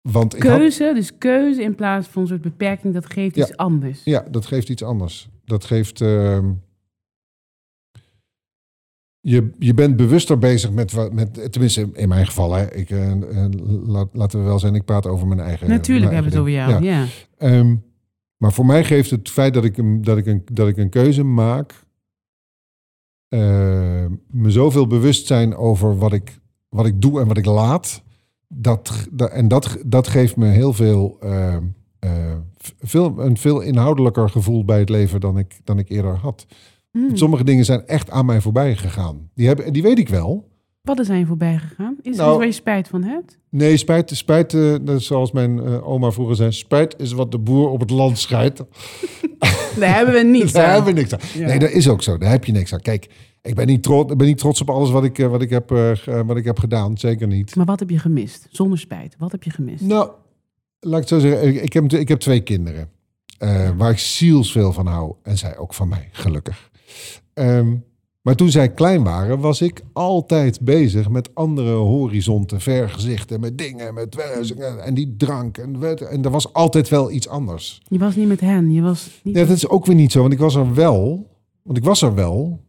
[0.00, 3.42] want had, Keuze, dus keuze in plaats van een soort beperking, dat geeft Ja.
[3.42, 4.04] iets anders.
[4.04, 5.28] ja, dat geeft iets anders.
[5.44, 6.00] Dat geeft.
[6.00, 6.52] ehm,
[9.20, 11.12] je, je bent bewuster bezig met wat.
[11.12, 12.52] Met, tenminste, in mijn geval.
[12.52, 13.14] Hè, ik, eh,
[13.86, 15.68] laat, laten we wel zijn, ik praat over mijn eigen.
[15.68, 16.84] Natuurlijk mijn hebben we het over jou.
[16.84, 17.00] Ja.
[17.00, 17.06] Ja.
[17.38, 17.76] Ehm,
[18.38, 20.88] maar voor mij geeft het feit dat ik een, dat ik een, dat ik een
[20.88, 21.86] keuze maak.
[23.28, 28.02] eh, me zoveel bewustzijn over wat ik, wat ik doe en wat ik laat.
[28.48, 31.56] Dat, dat, en dat, dat geeft me heel veel, eh,
[31.98, 32.36] eh,
[32.80, 33.24] veel.
[33.24, 36.46] Een veel inhoudelijker gevoel bij het leven dan ik, dan ik eerder had.
[36.90, 37.16] Hmm.
[37.16, 39.30] Sommige dingen zijn echt aan mij voorbij gegaan.
[39.34, 40.48] Die, hebben, die weet ik wel.
[40.82, 41.96] Wat er zijn voorbij gegaan?
[42.02, 43.38] Is er Nou- iets waar je spijt van hebt?
[43.50, 47.68] Nee, spijt, spijt is zoals mijn eh, oma vroeger zei, spijt is wat de boer
[47.70, 48.62] op het land scheidt.
[49.78, 50.74] Daar hebben we niets Daar aan.
[50.74, 51.20] hebben we niks aan.
[51.40, 51.46] Ja.
[51.46, 52.18] Nee, dat is ook zo.
[52.18, 52.80] Daar heb je niks aan.
[52.80, 53.08] Kijk,
[53.42, 55.68] ik ben niet trots, ben niet trots op alles wat ik, eh, wat, ik heb,
[56.26, 56.98] wat ik heb gedaan.
[56.98, 57.56] Zeker niet.
[57.56, 58.46] Maar wat heb je gemist?
[58.50, 59.14] Zonder spijt.
[59.18, 59.82] Wat heb je gemist?
[59.82, 60.10] Nou,
[60.80, 61.62] laat ik het zo zeggen.
[61.62, 62.88] Ik, heb, ik heb twee kinderen.
[63.76, 65.14] waar ik zielsveel van hou.
[65.22, 66.70] En zij ook van mij, gelukkig.
[67.34, 67.74] Ehm,
[68.28, 73.94] maar toen zij klein waren, was ik altijd bezig met andere horizonten, vergezichten, met dingen,
[73.94, 74.16] met
[74.78, 75.58] en die drank.
[75.58, 77.82] En, en er was altijd wel iets anders.
[77.88, 78.72] Je was niet met hen.
[78.72, 81.30] Je was niet Ja, dat is ook weer niet zo, want ik was er wel.
[81.62, 82.64] Want ik was er wel.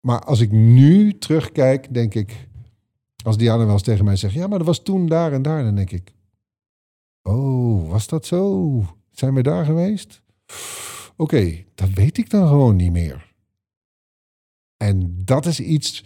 [0.00, 2.48] Maar als ik nu terugkijk, denk ik...
[3.24, 4.34] Als Diana wel eens tegen mij zegt...
[4.34, 5.62] Ja, maar dat was toen daar en daar.
[5.62, 6.14] Dan denk ik...
[7.22, 8.82] Oh, was dat zo?
[9.10, 10.22] Zijn we daar geweest?
[11.16, 13.33] Oké, dat weet ik dan gewoon niet meer.
[14.84, 16.04] En dat is iets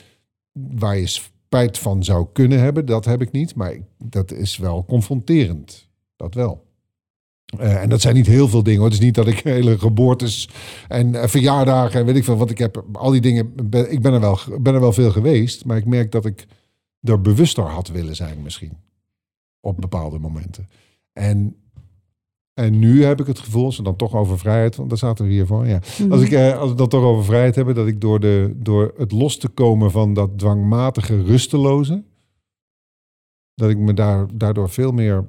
[0.52, 2.86] waar je spijt van zou kunnen hebben.
[2.86, 5.88] Dat heb ik niet, maar dat is wel confronterend.
[6.16, 6.66] Dat wel.
[7.58, 8.80] Eh, en dat zijn niet heel veel dingen.
[8.80, 8.88] Hoor.
[8.88, 10.48] Het is niet dat ik hele geboortes
[10.88, 12.84] en eh, verjaardagen en weet ik veel wat ik heb.
[12.92, 13.52] Al die dingen,
[13.88, 15.64] ik ben er, wel, ben er wel veel geweest.
[15.64, 16.46] Maar ik merk dat ik
[17.02, 18.76] er bewuster had willen zijn misschien.
[19.60, 20.68] Op bepaalde momenten.
[21.12, 21.56] En,
[22.58, 25.24] en nu heb ik het gevoel, als we dan toch over vrijheid, want daar zaten
[25.24, 25.66] we hier voor.
[25.66, 25.80] Ja.
[25.98, 26.12] Mhm.
[26.12, 28.94] Als, ik, eh, als we dan toch over vrijheid hebben, dat ik door, de, door
[28.96, 32.04] het los te komen van dat dwangmatige rusteloze,
[33.54, 35.26] dat ik me daar, daardoor veel meer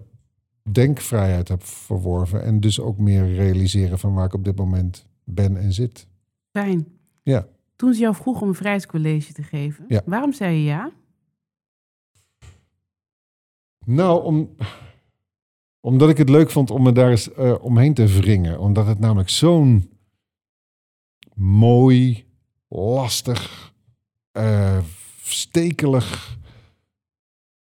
[0.71, 2.43] denkvrijheid heb verworven.
[2.43, 6.07] En dus ook meer realiseren van waar ik op dit moment ben en zit.
[6.51, 6.87] Fijn.
[7.23, 7.47] Ja.
[7.75, 10.01] Toen ze jou vroeg om een vrijheidscollege te geven, Ja.
[10.05, 10.91] waarom zei je ja?
[13.85, 14.55] Nou, om,
[15.81, 18.59] omdat ik het leuk vond om me daar eens eh, omheen te wringen.
[18.59, 19.89] Omdat het namelijk zo'n
[21.35, 22.25] mooi,
[22.67, 23.73] lastig,
[24.31, 24.77] eh,
[25.23, 26.37] stekelig,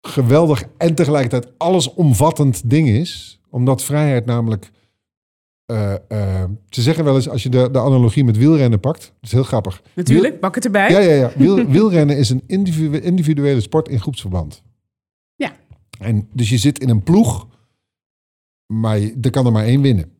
[0.01, 3.41] geweldig en tegelijkertijd allesomvattend ding is.
[3.49, 4.71] Omdat vrijheid namelijk...
[5.65, 5.93] eh,
[6.69, 9.01] ze zeggen wel eens, als je de, de analogie met wielrennen pakt...
[9.01, 9.81] Dat is heel grappig.
[9.95, 10.89] Natuurlijk, pak het erbij.
[10.89, 11.31] Ja, ja, ja.
[11.35, 14.63] Wiel, wielrennen is een individu- individuele sport in groepsverband.
[15.35, 15.53] Ja.
[15.99, 17.47] En dus je zit in een ploeg,
[18.79, 20.11] maar je, er kan er maar één winnen.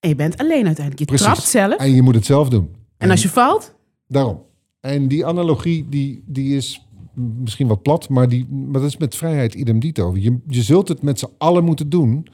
[0.00, 0.98] En je bent alleen uiteindelijk.
[0.98, 1.26] Je Precies.
[1.26, 1.76] trapt zelf.
[1.76, 2.76] En je moet het zelf doen.
[2.96, 3.76] En als je valt,
[4.08, 4.42] Daarom.
[4.80, 9.16] En die analogie, die, die is misschien wat plat, maar, die, maar dat is met
[9.16, 10.16] vrijheid idem dito.
[10.16, 12.26] Je, je zult het met z'n allen moeten doen,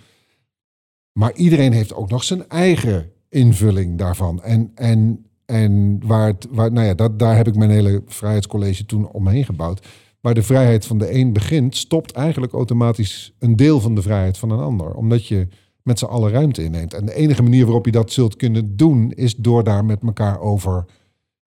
[1.13, 4.43] maar iedereen heeft ook nog zijn eigen invulling daarvan.
[4.43, 8.87] En, en, en waar het, waar, nou ja, dat, daar heb ik mijn hele vrijheidscollege
[8.87, 9.87] toen omheen gebouwd.
[10.25, 14.39] Waar de vrijheid van de een begint, stopt eigenlijk automatisch een deel van de vrijheid
[14.39, 14.95] van een ander.
[14.95, 15.49] Omdat je
[15.83, 16.95] met z'n allen ruimte inneemt.
[16.95, 20.41] En de enige manier waarop je dat zult kunnen doen, is door daar met elkaar
[20.41, 20.85] over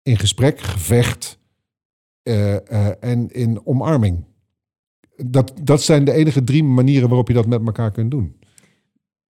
[0.03, 1.39] in gesprek, gevecht
[2.23, 4.23] eh, eh, en in omarming
[5.25, 8.35] dat, dat zijn de enige drie manieren waarop je dat met elkaar kunt doen.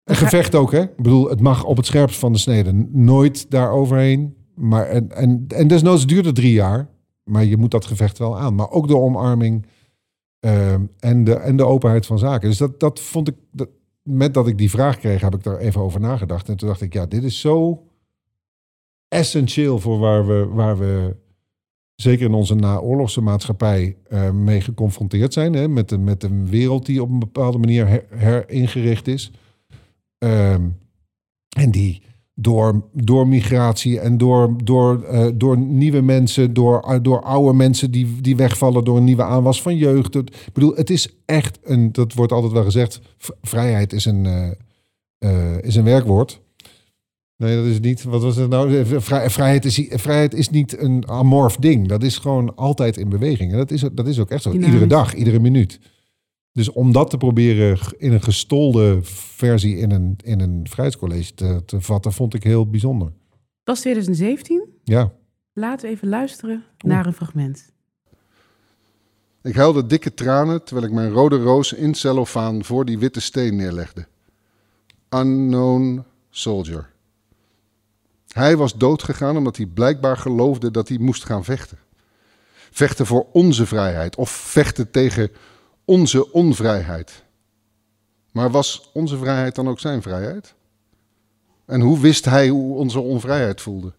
[0.04, 0.82] Een gevecht ook, hè?
[0.82, 2.88] Ik bedoel, het mag op het scherpst van de snede.
[2.92, 4.36] Nooit daar overheen.
[4.56, 6.90] Maar en, en, en desnoods duurt het drie jaar.
[7.24, 8.56] Maar je moet dat gevecht wel aan.
[8.56, 9.66] Maar ook de omarming
[10.40, 12.50] ehm, en, de, en de openheid van zaken.
[12.50, 13.36] Dus dat, dat vond ik.
[13.52, 13.70] Dat,
[14.02, 16.50] met dat ik die vraag kreeg, heb ik daar even over nagedacht.
[16.50, 17.84] En toen dacht ik, ja, dit is zo
[19.08, 21.16] essentieel voor waar we, waar we
[21.96, 25.54] zeker in onze naoorlogse maatschappij uh, mee geconfronteerd zijn.
[25.54, 29.32] Hè, met, met een wereld die op een bepaalde manier her, heringericht is.
[30.18, 30.70] Ehm,
[31.58, 32.02] en die
[32.42, 37.92] door, door migratie en door, door, uh, door nieuwe mensen, door, uh, door oude mensen
[37.92, 40.16] die, die wegvallen door een nieuwe aanwas van jeugd.
[40.16, 43.02] ik bedoel, het is echt een, dat wordt altijd wel gezegd,
[43.42, 44.56] vrijheid is een,
[45.20, 46.42] uh, is een werkwoord.
[47.38, 48.04] Nee, dat is niet.
[48.04, 48.86] Wat was het nou?
[49.30, 51.88] Vrijheid is, vrijheid is niet een amorf ding.
[51.88, 53.52] Dat is gewoon altijd in beweging.
[53.52, 54.52] En dat is, dat is ook echt zo.
[54.52, 55.80] Iedere dag, iedere minuut.
[56.54, 61.62] Dus om dat te proberen in een gestolde versie in een, in een vrijheidscollege te,
[61.66, 63.08] te vatten, vond ik heel bijzonder.
[63.38, 64.68] Dat was 2017?
[64.84, 65.12] Ja.
[65.54, 67.72] Laten we even luisteren naar een fragment.
[69.44, 73.56] Ik huilde dikke tranen terwijl ik mijn rode roos in cellofaan voor die witte steen
[73.56, 74.08] neerlegde.
[75.10, 76.90] Unknown soldier.
[78.28, 81.78] Hij was doodgegaan omdat hij blijkbaar geloofde dat hij moest gaan vechten.
[82.72, 85.32] Vechten voor onze vrijheid of vechten tegen
[85.92, 87.24] onze onvrijheid.
[88.32, 90.54] Maar was onze vrijheid dan ook zijn vrijheid?
[91.66, 93.94] En hoe wist hij hoe onze onvrijheid voelde?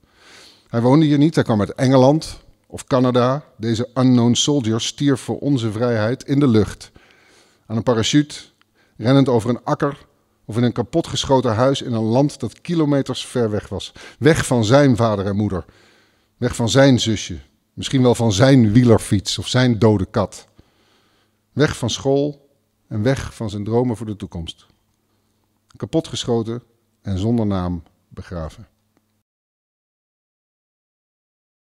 [0.69, 3.45] Hij woonde hier niet, hij kwam uit Engeland of Canada.
[3.57, 6.91] Deze unknown soldier stierf voor onze vrijheid in de lucht.
[7.67, 8.35] Aan een parachute,
[8.97, 10.07] rennend over een akker
[10.45, 13.93] of in een kapotgeschoten huis in een land dat kilometers ver weg was.
[14.19, 15.65] Weg van zijn vader en moeder.
[16.37, 17.39] Weg van zijn zusje.
[17.73, 20.51] Misschien wel van zijn wielerfiets of zijn dode kat.
[21.53, 22.51] Weg van school
[22.89, 24.67] en weg van zijn dromen voor de toekomst.
[25.77, 26.63] Kapotgeschoten
[27.03, 28.69] en zonder naam begraven.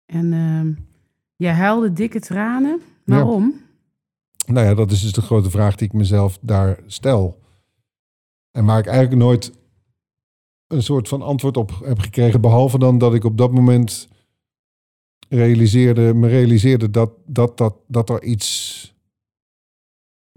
[0.06, 0.76] En uh,
[1.36, 2.80] jij huilde dikke tranen.
[3.04, 3.62] Waarom?
[4.46, 7.40] Nou ja, dat is dus de grote vraag die ik mezelf daar stel.
[8.50, 9.52] En waar ik eigenlijk nooit
[10.66, 12.40] een soort van antwoord op heb gekregen.
[12.40, 14.08] Behalve dan dat ik op dat moment
[15.28, 18.93] realiseerde, me realiseerde dat, dat, dat, dat er iets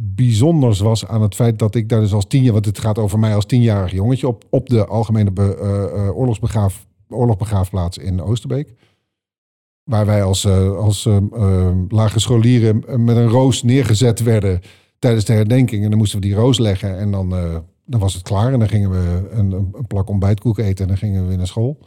[0.01, 2.97] bijzonders was aan het feit dat ik daar dus als tien jaar, want het gaat
[2.97, 6.15] over mij als tienjarig jongetje, op, op de algemene be, uh,
[8.05, 8.73] in Oosterbeek.
[9.83, 11.09] Waar wij als, uh, als
[11.89, 14.61] lage scholieren met een roos neergezet werden
[14.99, 15.83] tijdens de herdenking.
[15.83, 17.29] En dan moesten we die roos leggen en dan,
[17.85, 18.53] dan was het klaar.
[18.53, 21.47] En dan gingen we een, een plak ontbijtkoek eten en dan gingen we weer naar
[21.47, 21.77] school.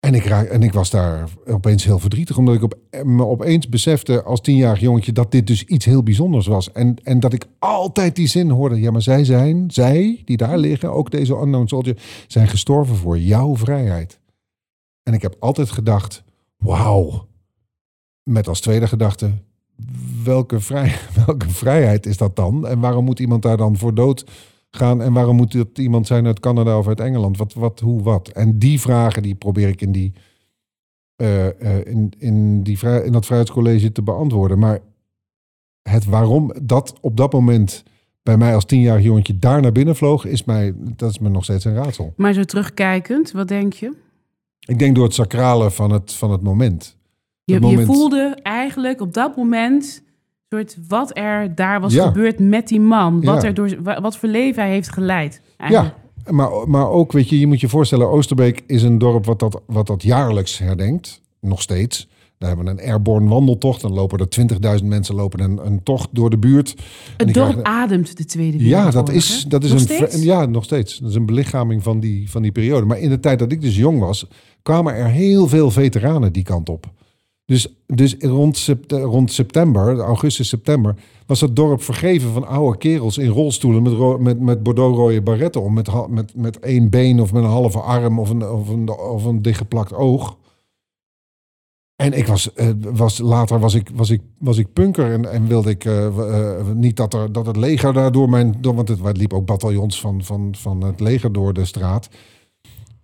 [0.00, 3.68] En ik, raak, en ik was daar opeens heel verdrietig, omdat ik op, me opeens
[3.68, 6.72] besefte als tienjarig jongetje dat dit dus iets heel bijzonders was.
[6.72, 10.58] En, en dat ik altijd die zin hoorde, ja maar zij zijn, zij die daar
[10.58, 14.20] liggen, ook deze unknown soldier, zijn gestorven voor jouw vrijheid.
[15.02, 16.22] En ik heb altijd gedacht,
[16.56, 17.26] wauw.
[18.22, 19.32] Met als tweede gedachte,
[20.24, 20.94] welke, vrij,
[21.26, 22.66] welke vrijheid is dat dan?
[22.66, 24.24] En waarom moet iemand daar dan voor dood
[24.70, 27.36] gaan en waarom moet het iemand zijn uit Canada of uit Engeland?
[27.36, 28.28] Wat, wat, hoe, wat?
[28.28, 30.12] En die vragen die probeer ik in, die,
[31.22, 34.58] uh, uh, in, in, die vrij, in dat vrijheidscollege te beantwoorden.
[34.58, 34.78] Maar
[35.82, 37.84] het waarom dat op dat moment
[38.22, 41.44] bij mij als tienjarig jongetje daar naar binnen vloog, is mij, dat is me nog
[41.44, 42.12] steeds een raadsel.
[42.16, 43.92] Maar zo terugkijkend, wat denk je?
[44.66, 46.96] Ik denk door het sacrale van het, van het moment.
[47.44, 47.80] Je, het moment...
[47.80, 50.02] je voelde eigenlijk op dat moment
[50.48, 53.24] soort wat er daar was gebeurd met die man.
[53.24, 55.40] Wat, er door, wat voor leven hij heeft geleid.
[55.56, 55.94] Eigenlijk.
[56.24, 59.38] Ja, maar, maar ook, weet je, je moet je voorstellen, Oosterbeek is een dorp wat
[59.38, 61.20] dat, wat dat jaarlijks herdenkt.
[61.40, 62.08] Nog steeds.
[62.38, 63.80] Daar hebben we een airborne wandeltocht.
[63.80, 66.74] Dan lopen er 20.000 mensen lopen een, een tocht door de buurt.
[67.16, 68.94] Het dorp ademt de Tweede Wereldoorlog.
[68.94, 70.22] Ja, dat is, dat is een.
[70.22, 70.98] Ja, nog steeds.
[70.98, 72.86] Dat is een belichaming van die, van die periode.
[72.86, 74.26] Maar in de tijd dat ik dus jong was,
[74.62, 76.86] kwamen er heel veel veteranen die kant op.
[77.48, 80.94] Dus, dus rond, rond september, augustus, september,
[81.26, 85.74] was het dorp vergeven van oude kerels in rolstoelen met, met, met bordeaux-rode barretten om.
[85.74, 89.24] Met, met, met één been of met een halve arm of een, of een, of
[89.24, 90.36] een dichtgeplakt oog.
[91.96, 95.46] En ik was, eh, was later was ik, was ik, was ik punker en, en
[95.46, 98.58] wilde ik uh, uh, niet dat, er, dat het leger daar door mijn.
[98.60, 102.08] Want het, liep ook bataljons van, van, van het leger door de straat.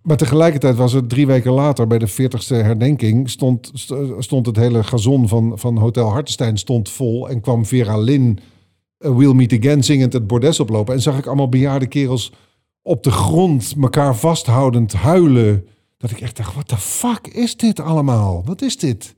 [0.05, 3.71] Maar tegelijkertijd was het drie weken later, bij de 40ste herdenking, stond,
[4.19, 7.29] stond het hele gazon van, van Hotel Hartenstein stond vol.
[7.29, 8.39] En kwam Vera Lynn,
[8.99, 10.93] uh, We'll Meet Again, zingend het bordes oplopen.
[10.93, 12.31] En zag ik allemaal bejaarde kerels
[12.81, 15.67] op de grond, elkaar vasthoudend, huilen.
[15.97, 18.43] Dat ik echt dacht, wat de fuck is dit allemaal?
[18.45, 19.15] Wat is dit?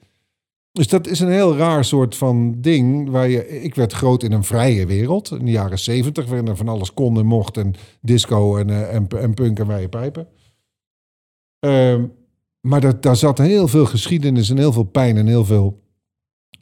[0.71, 3.09] Dus dat is een heel raar soort van ding.
[3.09, 5.31] Waar je, ik werd groot in een vrije wereld.
[5.31, 7.57] In de jaren zeventig, waarin er van alles kon en mocht.
[7.57, 10.27] En disco en, eh, en, en punk en wijde pijpen.
[11.59, 12.05] Ehm,
[12.61, 15.81] maar dat, daar zat heel veel geschiedenis en heel veel pijn en heel veel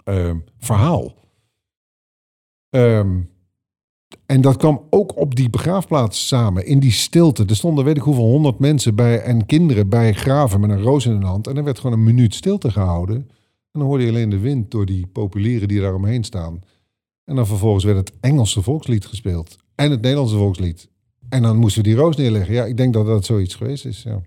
[0.03, 1.13] ehm, verhaal.
[2.69, 3.21] Ehm,
[4.25, 7.45] en dat kwam ook op die begraafplaats samen, in die stilte.
[7.45, 11.05] Er stonden weet ik hoeveel honderd mensen bij en kinderen bij graven met een roos
[11.05, 11.47] in hun hand.
[11.47, 13.15] En er werd gewoon een minuut stilte gehouden.
[13.15, 16.62] En dan hoorde je alleen de wind door die populieren die daar omheen staan.
[17.23, 19.58] En dan vervolgens werd het Engelse volkslied gespeeld.
[19.75, 20.89] En het Nederlandse volkslied.
[21.29, 22.53] En dan moesten we die roos neerleggen.
[22.53, 24.21] Ja, ik denk dat dat zoiets geweest is, ja.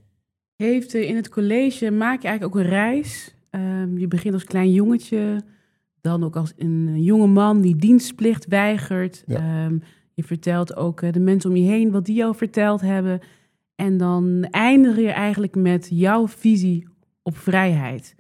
[0.59, 3.35] Heeft eh, in het college, maak je eigenlijk ook een reis.
[3.51, 5.43] Ehm, je begint als klein jongetje,
[6.01, 9.23] dan ook als een jonge man die dienstplicht weigert.
[9.27, 9.37] Ja.
[9.37, 9.79] Ehm,
[10.15, 13.21] je vertelt ook eh, de mensen om je heen wat die jou verteld hebben.
[13.75, 16.89] En dan eindig je eigenlijk met jouw visie
[17.23, 18.15] op vrijheid.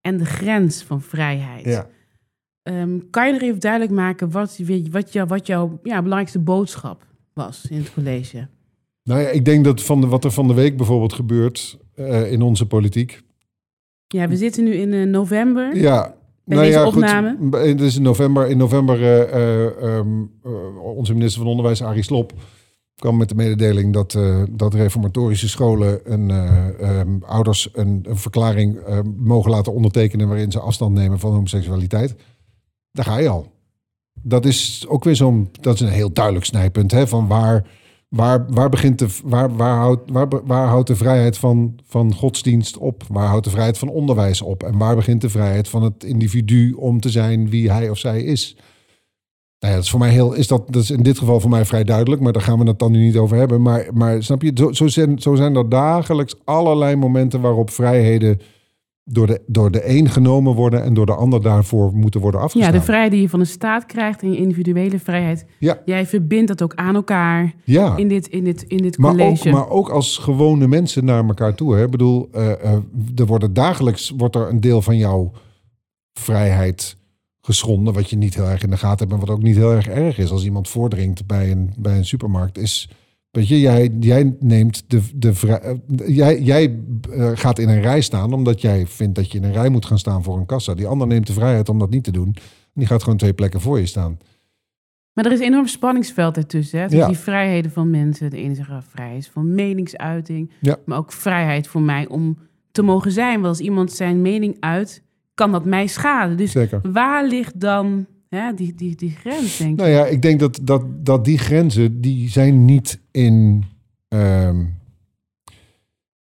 [0.00, 1.64] En de grens van vrijheid.
[1.64, 1.88] ja.
[2.62, 7.06] Ehm, kan je er even duidelijk maken wat, wat, jou, wat jouw ja, belangrijkste boodschap
[7.32, 8.48] was in het college?
[9.10, 12.32] Nou ja, ik denk dat van de, wat er van de week bijvoorbeeld gebeurt eh,
[12.32, 13.22] in onze politiek.
[14.06, 15.76] Ja, we zitten nu in eh, november.
[15.76, 16.94] Ja, Bij nou deze ja, goed.
[16.94, 17.58] opname?
[17.58, 18.48] Het is in november.
[18.48, 20.08] In november, eh, eh, ehm,
[20.44, 22.32] eh, onze minister van Onderwijs, Arie Slop,
[23.00, 28.16] kwam met de mededeling dat, eh, dat reformatorische scholen een, eh, ehm, ouders een, een
[28.16, 32.14] verklaring eh, mogen laten ondertekenen waarin ze afstand nemen van homoseksualiteit.
[32.92, 33.52] Daar ga je al.
[34.22, 37.66] Dat is ook weer zo'n, dat is een heel duidelijk snijpunt hè, van waar,
[38.10, 42.76] waar, waar begint de, waar, waar, houdt, waar, waar houdt de vrijheid van, van godsdienst
[42.76, 43.02] op?
[43.08, 44.62] Waar houdt de vrijheid van onderwijs op?
[44.62, 48.22] En waar begint de vrijheid van het individu om te zijn wie hij of zij
[48.22, 48.56] is?
[49.58, 51.50] Nou ja, dat is voor mij heel, is dat, dat is in dit geval voor
[51.50, 53.62] mij vrij duidelijk, maar daar gaan we het dan nu niet over hebben.
[53.62, 58.40] Maar, maar snap je, zo, zo, zijn, zo zijn er dagelijks allerlei momenten waarop vrijheden
[59.12, 62.46] door de, door de een genomen worden en door de ander daarvoor moeten worden Ja,
[62.46, 62.72] afgestaan.
[62.72, 65.46] de vrijheid die je van de staat krijgt en je individuele vrijheid.
[65.58, 65.78] Ja.
[65.84, 67.96] Jij verbindt dat ook aan elkaar ja.
[67.96, 69.48] in dit, in dit, in dit Maar college.
[69.48, 71.74] ook, maar ook als gewone mensen naar elkaar toe.
[71.74, 71.84] Hè?
[71.84, 72.78] Ik bedoel, eh, eh,
[73.16, 75.32] er worden dagelijks wordt er een deel van jouw
[76.12, 76.96] vrijheid
[77.40, 77.94] geschonden.
[77.94, 79.20] Wat je niet heel erg in de gaten hebt.
[79.20, 80.30] En wat ook niet heel erg erg is.
[80.30, 82.58] Als iemand voordringt bij een, bij een supermarkt.
[82.58, 82.90] Is,
[83.30, 86.78] weet je, jij, jij neemt de, de vrij, jij, jij
[87.10, 88.32] eh, gaat in een rij staan.
[88.32, 90.74] Omdat jij vindt dat je in een rij moet gaan staan voor een kassa.
[90.74, 92.26] Die ander neemt de vrijheid om dat niet te doen.
[92.26, 94.18] En die gaat gewoon twee plekken voor je staan.
[95.12, 96.80] Maar er is een enorm spanningsveld ertussen.
[96.80, 96.86] Hè?
[96.86, 97.06] Ja.
[97.06, 98.30] die vrijheden van mensen.
[98.30, 100.50] De ene zegt ah, vrijheid van meningsuiting.
[100.60, 100.76] Ja.
[100.84, 102.38] Maar ook vrijheid voor mij om
[102.72, 103.34] te mogen zijn.
[103.34, 105.02] Want als iemand zijn mening uit,
[105.34, 106.36] kan dat mij schaden.
[106.36, 106.80] Dus Zeker.
[106.92, 109.76] waar ligt dan hè, die, die, die grens, denk ik?
[109.76, 113.64] Nou ja, ik denk dat, dat, dat die grenzen, die zijn niet in...
[114.08, 114.64] ehm,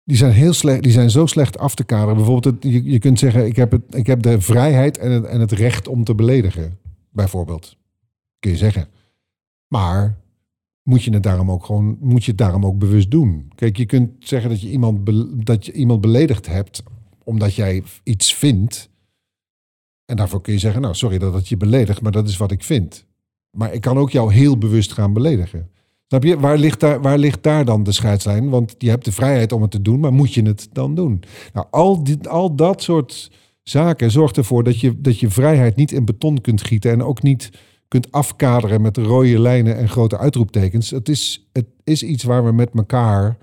[0.04, 2.16] die zijn heel slecht, die zijn zo slecht af te kaderen.
[2.16, 5.26] Bijvoorbeeld, het, je, je kunt zeggen, ik heb, het, ik heb de vrijheid en het,
[5.26, 6.78] en het recht om te beledigen.
[7.12, 7.78] Bijvoorbeeld.
[8.40, 8.88] Kun je zeggen.
[9.68, 10.18] Maar
[10.84, 13.52] moet je het daarom ook gewoon, moet je het daarom ook bewust doen.
[13.56, 16.84] Kijk, je kunt zeggen dat je iemand, be- dat je iemand beledigd hebt
[17.24, 18.90] omdat jij iets vindt.
[20.12, 22.52] En daarvoor kun je zeggen, nou sorry dat het je beledigt, maar dat is wat
[22.52, 23.06] ik vind.
[23.52, 25.70] Maar ik kan ook jou heel bewust gaan beledigen.
[26.08, 26.40] Snap je?
[26.40, 28.50] Waar ligt daar, waar ligt daar dan de scheidslijn?
[28.50, 31.24] Want je hebt de vrijheid om het te doen, maar moet je het dan doen?
[31.54, 33.32] Nou, al, die, al dat soort
[33.64, 37.22] zaken zorgt ervoor dat je, dat je vrijheid niet in beton kunt gieten en ook
[37.22, 37.50] niet
[37.88, 40.90] kunt afkaderen met rode lijnen en grote uitroeptekens.
[40.90, 43.38] Het is, het is iets waar we met elkaar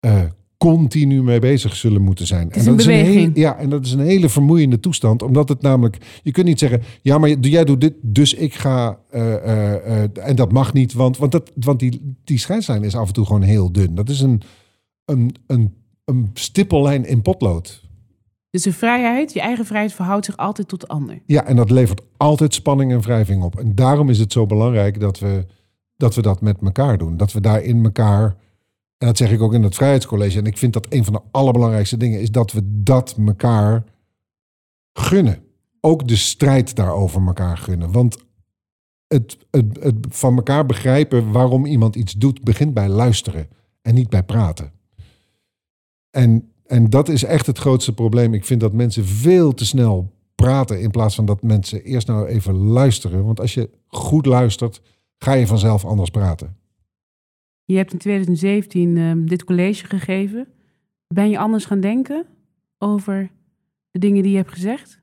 [0.00, 0.22] eh,
[0.70, 2.50] continu mee bezig zullen moeten zijn.
[2.50, 5.22] is en een dat is een heel- ja, en dat is een hele vermoeiende toestand,
[5.22, 8.98] omdat het namelijk, je kunt niet zeggen, ja, maar jij doet dit, dus ik ga,
[9.10, 12.94] eh, eh, eh, en dat mag niet, want, want, dat, want die, die scheidslijn is
[12.94, 13.94] af en toe gewoon heel dun.
[13.94, 14.42] Dat is een,
[15.04, 17.82] een, een, een stippellijn in potlood.
[18.50, 21.22] Dus de vrijheid, je eigen vrijheid, verhoudt zich altijd tot de ander.
[21.26, 23.58] Ja, en dat levert altijd spanning en wrijving op.
[23.58, 25.46] En daarom is het zo belangrijk dat we
[25.96, 27.16] dat, we dat met elkaar doen.
[27.16, 28.36] Dat we daar in elkaar,
[29.02, 31.20] en dat zeg ik ook in het Vrijheidscollege, en ik vind dat een van de
[31.30, 33.84] allerbelangrijkste dingen is dat we dat elkaar
[34.92, 35.42] gunnen.
[35.80, 37.92] Ook de strijd daarover elkaar gunnen.
[37.92, 38.16] Want
[39.06, 43.48] het, het, het van elkaar begrijpen waarom iemand iets doet, begint bij luisteren
[43.80, 44.72] en niet bij praten.
[46.10, 48.34] En, en dat is echt het grootste probleem.
[48.34, 52.26] Ik vind dat mensen veel te snel praten in plaats van dat mensen eerst nou
[52.26, 53.24] even luisteren.
[53.24, 54.80] Want als je goed luistert,
[55.18, 56.56] ga je vanzelf anders praten.
[57.64, 60.48] Je hebt in 2017 ehm, dit college gegeven.
[61.06, 62.26] Ben je anders gaan denken
[62.78, 63.30] over
[63.90, 65.00] de dingen die je hebt gezegd?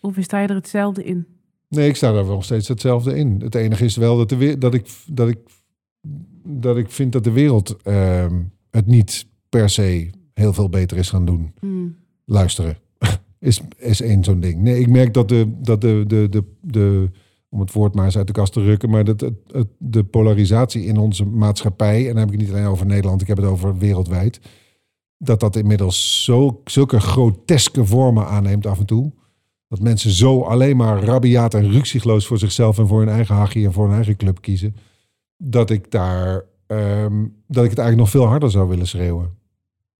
[0.00, 1.26] Of sta je er hetzelfde in?
[1.68, 3.40] Nee, ik sta daar wel steeds hetzelfde in.
[3.40, 5.38] Het enige is wel dat, de, dat, ik, dat, ik,
[6.44, 11.10] dat ik vind dat de wereld ehm, het niet per se heel veel beter is
[11.10, 11.52] gaan doen.
[11.60, 11.96] Hmm.
[12.24, 12.78] Luisteren.
[13.38, 14.62] is, is één zo'n ding.
[14.62, 17.10] Nee, ik merk dat de, dat de, de, de, de,
[17.52, 20.04] om het woord maar eens uit de kast te rukken, maar dat het, het, de
[20.04, 23.36] polarisatie in onze maatschappij, en dan heb ik het niet alleen over Nederland, ik heb
[23.36, 24.40] het over wereldwijd,
[25.18, 29.12] dat dat inmiddels zo, zulke groteske vormen aanneemt af en toe.
[29.68, 33.66] Dat mensen zo alleen maar rabiaat en ruksigloos voor zichzelf en voor hun eigen hachie
[33.66, 34.76] en voor hun eigen club kiezen.
[35.36, 39.34] Dat ik daar, ehm, dat ik het eigenlijk nog veel harder zou willen schreeuwen.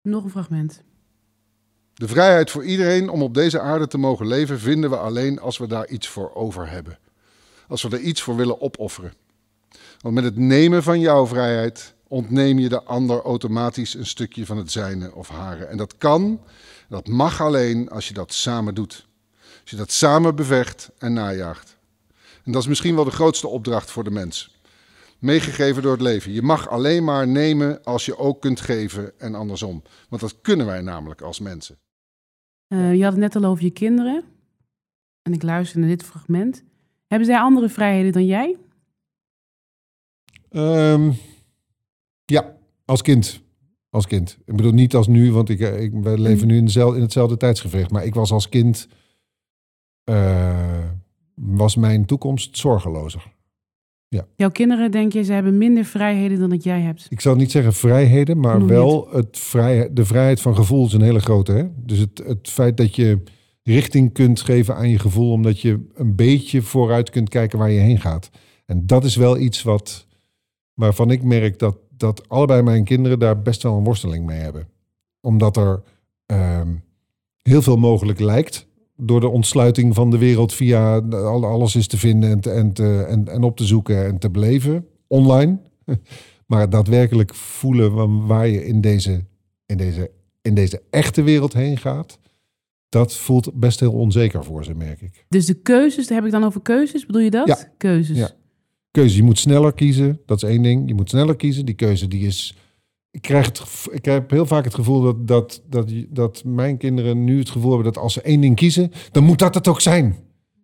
[0.02, 0.84] Nog een fragment.
[1.94, 5.58] De vrijheid voor iedereen om op deze aarde te mogen leven vinden we alleen als
[5.58, 6.98] we daar iets voor over hebben.
[7.72, 9.12] Als we er iets voor willen opofferen.
[10.00, 14.56] Want met het nemen van jouw vrijheid ontneem je de ander automatisch een stukje van
[14.56, 15.64] het zijne of hare.
[15.64, 16.40] En dat kan,
[16.88, 19.06] dat mag alleen als je dat samen doet.
[19.60, 21.76] Als je dat samen bevecht en najaagt.
[22.44, 24.60] En dat is misschien wel de grootste opdracht voor de mens.
[25.18, 26.32] Meegegeven door het leven.
[26.32, 29.82] Je mag alleen maar nemen als je ook kunt geven en andersom.
[30.08, 31.78] Want dat kunnen wij namelijk als mensen.
[32.68, 34.24] Uh, je had het net al over je kinderen.
[35.22, 36.62] En ik luister naar dit fragment.
[37.12, 38.56] Hebben zij andere vrijheden dan jij?
[40.50, 41.14] Um,
[42.24, 43.42] ja, als kind.
[43.90, 44.38] Als kind.
[44.44, 47.02] Ik bedoel niet als nu, want ik, eh, ik, we leven nu in, dezelfde, in
[47.02, 47.90] hetzelfde tijdsgevricht.
[47.90, 48.88] Maar ik was als kind,
[50.10, 50.78] uh,
[51.34, 53.32] was mijn toekomst zorgelozer.
[54.08, 54.26] Ja.
[54.36, 57.06] Jouw kinderen, denk je, ze hebben minder vrijheden dan dat jij hebt?
[57.08, 61.02] Ik zal niet zeggen vrijheden, maar wel het vrij, de vrijheid van gevoel is een
[61.02, 61.52] hele grote.
[61.52, 61.68] Hè?
[61.76, 63.22] Dus het, het feit dat je
[63.62, 67.80] richting kunt geven aan je gevoel, omdat je een beetje vooruit kunt kijken waar je
[67.80, 68.30] heen gaat.
[68.66, 70.06] En dat is wel iets wat,
[70.74, 74.68] waarvan ik merk dat, dat allebei mijn kinderen daar best wel een worsteling mee hebben.
[75.20, 75.82] Omdat er
[76.32, 76.60] uh,
[77.42, 82.30] heel veel mogelijk lijkt door de ontsluiting van de wereld via alles is te vinden
[82.30, 85.58] en, en, te, en, en op te zoeken en te beleven online.
[86.46, 89.24] Maar daadwerkelijk voelen waar je in deze,
[89.66, 90.10] in, deze,
[90.42, 92.18] in deze echte wereld heen gaat,
[92.92, 95.24] dat voelt best heel onzeker voor ze, merk ik.
[95.28, 97.46] Dus de keuzes, daar heb ik dan over keuzes, bedoel je dat?
[97.46, 97.58] Ja.
[97.76, 98.16] Keuzes.
[98.16, 98.30] Ja.
[98.90, 100.88] Keuze, je moet sneller kiezen, dat is één ding.
[100.88, 102.56] Je moet sneller kiezen, die keuze die is
[103.10, 107.24] ik, krijg het, ik heb heel vaak het gevoel dat, dat, dat, dat mijn kinderen
[107.24, 109.80] nu het gevoel hebben dat als ze één ding kiezen, dan moet dat het ook
[109.80, 110.16] zijn.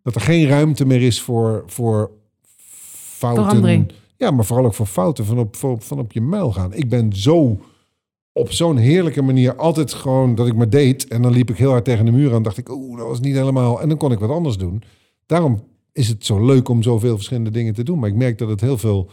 [0.03, 2.11] Dat er geen ruimte meer is voor, voor
[3.17, 3.45] fouten.
[3.45, 3.93] Verandering.
[4.17, 6.73] Ja, maar vooral ook voor fouten van op, van op je muil gaan.
[6.73, 7.61] Ik ben zo
[8.39, 11.09] op zo'n heerlijke manier altijd gewoon dat ik maar deed.
[11.09, 12.43] En dan liep ik heel hard tegen de muur aan.
[12.43, 13.81] dacht ik, oeh, dat was niet helemaal.
[13.81, 14.83] En dan kon ik wat anders doen.
[15.27, 17.99] Daarom is het zo leuk om zoveel verschillende dingen te doen.
[17.99, 19.11] Maar ik merk dat het heel veel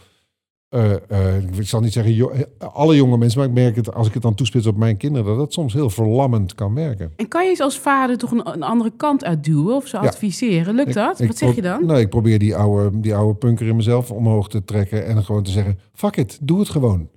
[0.70, 4.14] uh, uh, ik zal niet zeggen alle jonge mensen, maar ik merk het als ik
[4.14, 7.12] het dan toespits op mijn kinderen, dat het soms heel verlammend kan werken.
[7.16, 10.74] En kan je eens als vader toch een, een andere kant uitduwen of ze adviseren?
[10.74, 11.18] Lukt dat?
[11.18, 11.86] Wat zeg je dan?
[11.86, 15.42] Nou, ik probeer die oude, die oude punker in mezelf omhoog te trekken en gewoon
[15.42, 17.08] te zeggen: fuck it, doe het gewoon.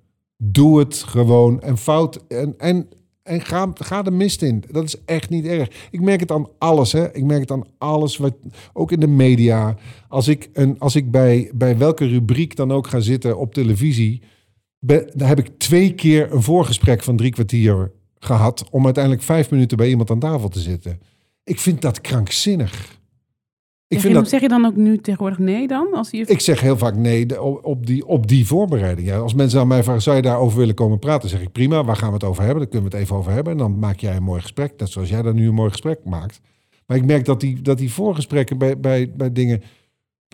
[0.41, 2.27] Doe het gewoon en fout.
[2.27, 2.87] En, en
[3.29, 4.63] en ga, ga de mist in.
[4.71, 5.87] Dat is echt niet erg.
[5.91, 6.91] Ik merk het aan alles.
[6.91, 7.15] Hè.
[7.15, 8.17] Ik merk het aan alles.
[8.17, 8.33] Wat,
[8.73, 9.75] ook in de media.
[10.07, 14.21] Als ik, een, als ik bij, bij welke rubriek dan ook ga zitten op televisie.
[14.79, 18.69] dan heb ik twee keer een voorgesprek van drie kwartier gehad.
[18.71, 20.99] Om uiteindelijk vijf minuten bij iemand aan tafel te zitten.
[21.43, 22.98] Ik vind dat krankzinnig.
[23.89, 25.93] Ik zeg, je, dat, zeg je dan ook nu tegenwoordig nee dan?
[25.93, 26.25] Als je...
[26.25, 29.07] Ik zeg heel vaak nee op die, op die voorbereiding.
[29.07, 31.29] Ja, als mensen aan mij vragen, zou je daarover willen komen praten?
[31.29, 32.61] zeg ik prima, waar gaan we het over hebben?
[32.61, 33.53] Dan kunnen we het even over hebben.
[33.53, 35.99] En dan maak jij een mooi gesprek, net zoals jij daar nu een mooi gesprek
[36.05, 36.41] maakt.
[36.85, 39.61] Maar ik merk dat die, dat die voorgesprekken bij, bij, bij dingen...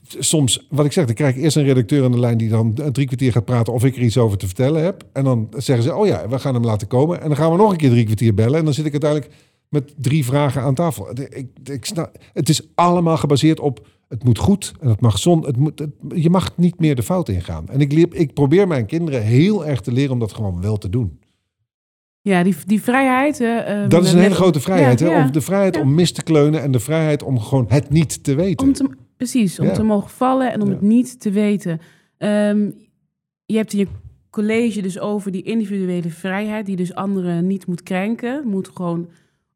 [0.08, 2.38] Soms, wat ik zeg, dan krijg ik eerst een redacteur aan de lijn...
[2.38, 5.04] die dan drie kwartier gaat praten of ik er iets over te vertellen heb.
[5.14, 7.22] En dan zeggen ze, oh ja, we gaan hem laten komen.
[7.22, 8.60] En dan gaan we nog een keer drie kwartier bellen.
[8.60, 9.34] En dan zit ik uiteindelijk
[9.70, 11.10] met drie vragen aan tafel.
[11.20, 15.46] Ik, ik, snap, het is allemaal gebaseerd op het moet goed en het mag zon.
[15.46, 17.70] Het moet, je mag niet meer de fout ingaan.
[17.70, 20.78] En ik, leer, ik probeer mijn kinderen heel erg te leren om dat gewoon wel
[20.78, 21.20] te doen.
[22.22, 23.40] Ja, die, die vrijheid.
[23.40, 25.00] Uh, dat is een hele grote vrijheid.
[25.00, 25.24] hè?
[25.24, 28.36] Om de vrijheid om mis te kleunen en de vrijheid om gewoon het niet te
[28.36, 28.68] weten.
[28.68, 31.80] Om te, precies, om te mogen vallen en om het niet te weten.
[32.18, 32.76] Um,
[33.46, 33.88] je hebt in je
[34.30, 38.48] college dus over die individuele vrijheid, die dus anderen niet moet krenken.
[38.48, 39.10] Moet gewoon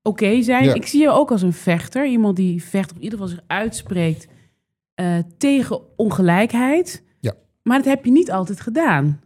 [0.10, 0.76] oké zijn.
[0.76, 2.08] Ik zie je ook als een vechter.
[2.08, 4.28] Iemand die vecht, of in ieder geval zich uitspreekt
[5.02, 7.04] uh, tegen ongelijkheid.
[7.20, 7.34] Ja.
[7.64, 9.22] Maar dat heb je niet altijd gedaan.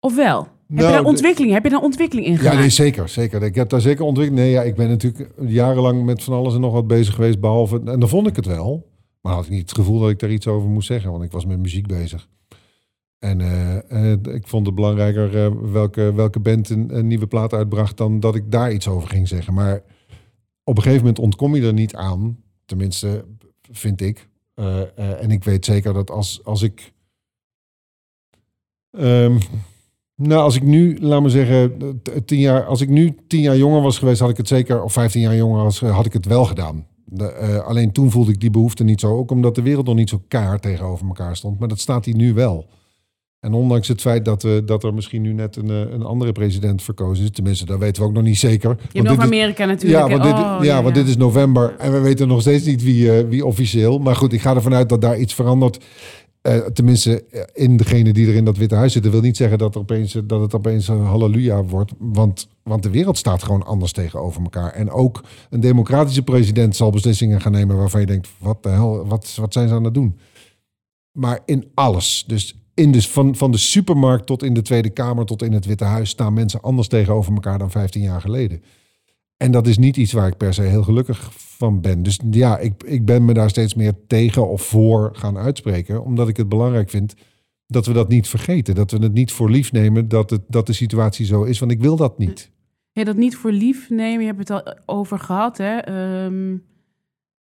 [0.00, 0.38] Of wel?
[0.40, 1.52] heb je nou, daar ontwikkeling?
[1.52, 2.54] Heb je daar ontwikkeling in gemaakt?
[2.54, 3.42] Ja, nee, zeker, zeker.
[3.42, 4.44] Ik heb daar zeker ontwikkeling.
[4.44, 7.80] Nee, ja, ik ben natuurlijk jarenlang met van alles en nog wat bezig geweest, behalve
[7.84, 8.88] en dan vond ik het wel,
[9.20, 11.32] maar had ik niet het gevoel dat ik daar iets over moest zeggen, want ik
[11.32, 12.28] was met muziek bezig.
[13.18, 18.20] En uh, ik vond het belangrijker uh, welke, welke band een, nieuwe plaat uitbracht dan
[18.20, 19.54] dat ik daar iets over ging zeggen.
[19.54, 19.82] Maar
[20.64, 22.38] op een gegeven moment ontkom je er niet aan.
[22.64, 23.24] Tenminste,
[23.70, 24.28] vind ik.
[24.96, 26.92] en ik weet zeker dat als, als ik.
[28.90, 29.38] Um,
[30.16, 33.82] Nou, als ik nu, laat me zeggen, tien jaar, als ik nu tien jaar jonger
[33.82, 36.26] was geweest, had ik het zeker, of vijftien jaar jonger was, eh, had ik het
[36.26, 36.86] wel gedaan.
[37.04, 39.94] De, eh, alleen toen voelde ik die behoefte niet zo, ook omdat de wereld nog
[39.94, 41.58] niet zo kaart tegenover elkaar stond.
[41.58, 42.66] Maar dat staat hier nu wel.
[43.40, 46.32] En ondanks het feit dat, we, dat er misschien nu net een, eh, een andere
[46.32, 48.76] president verkozen is, tenminste, dat weten we ook nog niet zeker.
[48.92, 50.08] Je hebt is- Amerika natuurlijk.
[50.08, 52.82] ja, want, dit, Oh, ja, want dit is november en we weten nog steeds niet
[52.82, 53.98] wie, eh, wie officieel.
[53.98, 55.84] Maar goed, ik ga ervan uit dat daar iets verandert.
[56.40, 59.74] Eh, tenminste, in degene die er in dat Witte Huis zitten, wil niet zeggen dat,
[59.74, 61.92] er opeens, dat het opeens een halleluja wordt.
[61.98, 64.72] Want, want de wereld staat gewoon anders tegenover elkaar.
[64.72, 69.06] En ook een democratische president zal beslissingen gaan nemen waarvan je denkt: wat de hel,
[69.06, 70.18] wat, wat zijn ze aan het doen?
[71.12, 72.24] Maar in alles.
[72.26, 75.84] Dus in van, van de supermarkt tot in de Tweede Kamer tot in het Witte
[75.84, 78.62] Huis staan mensen anders tegenover elkaar dan 15 jaar geleden.
[79.36, 82.02] En dat is niet iets waar ik per se heel gelukkig van ben.
[82.02, 86.04] Dus ja, ik, ik ben me daar steeds meer tegen of voor gaan uitspreken.
[86.04, 87.14] Omdat ik het belangrijk vind
[87.66, 88.74] dat we dat niet vergeten.
[88.74, 91.58] Dat we het niet voor lief nemen dat, het, dat de situatie zo is.
[91.58, 92.50] Want ik wil dat niet.
[92.92, 94.20] Ja, dat niet voor lief nemen.
[94.20, 95.76] Je hebt het al over gehad, hè?
[95.76, 96.50] Ehm,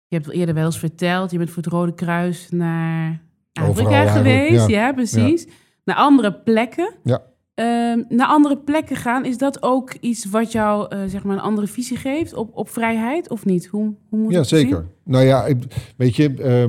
[0.06, 1.30] je hebt al eerder wel eens verteld.
[1.30, 4.68] Je bent voor het Rode Kruis naar Afrika geweest.
[4.68, 4.86] ja.
[4.86, 5.46] Ja, precies.
[5.84, 6.94] Naar andere plekken.
[7.04, 7.22] Ja.
[7.54, 11.42] Ehm, naar andere plekken gaan, is dat ook iets wat jou eh, zeg maar een
[11.42, 13.66] andere visie geeft op, op vrijheid of niet?
[13.66, 14.58] Hoe, hoe moet Ja, zien?
[14.58, 14.86] zeker.
[15.04, 15.48] Nou ja,
[15.96, 16.64] weet je, eh,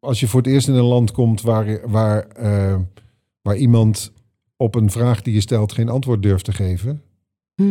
[0.00, 2.76] als je voor het eerst in een land komt waar, waar, eh,
[3.42, 4.12] waar iemand
[4.56, 7.02] op een vraag die je stelt geen antwoord durft te geven,
[7.54, 7.64] Hm.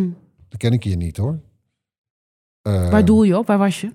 [0.50, 1.40] dan ken ik je niet hoor.
[2.62, 3.48] Waar doel je op?
[3.48, 3.92] Waar was je?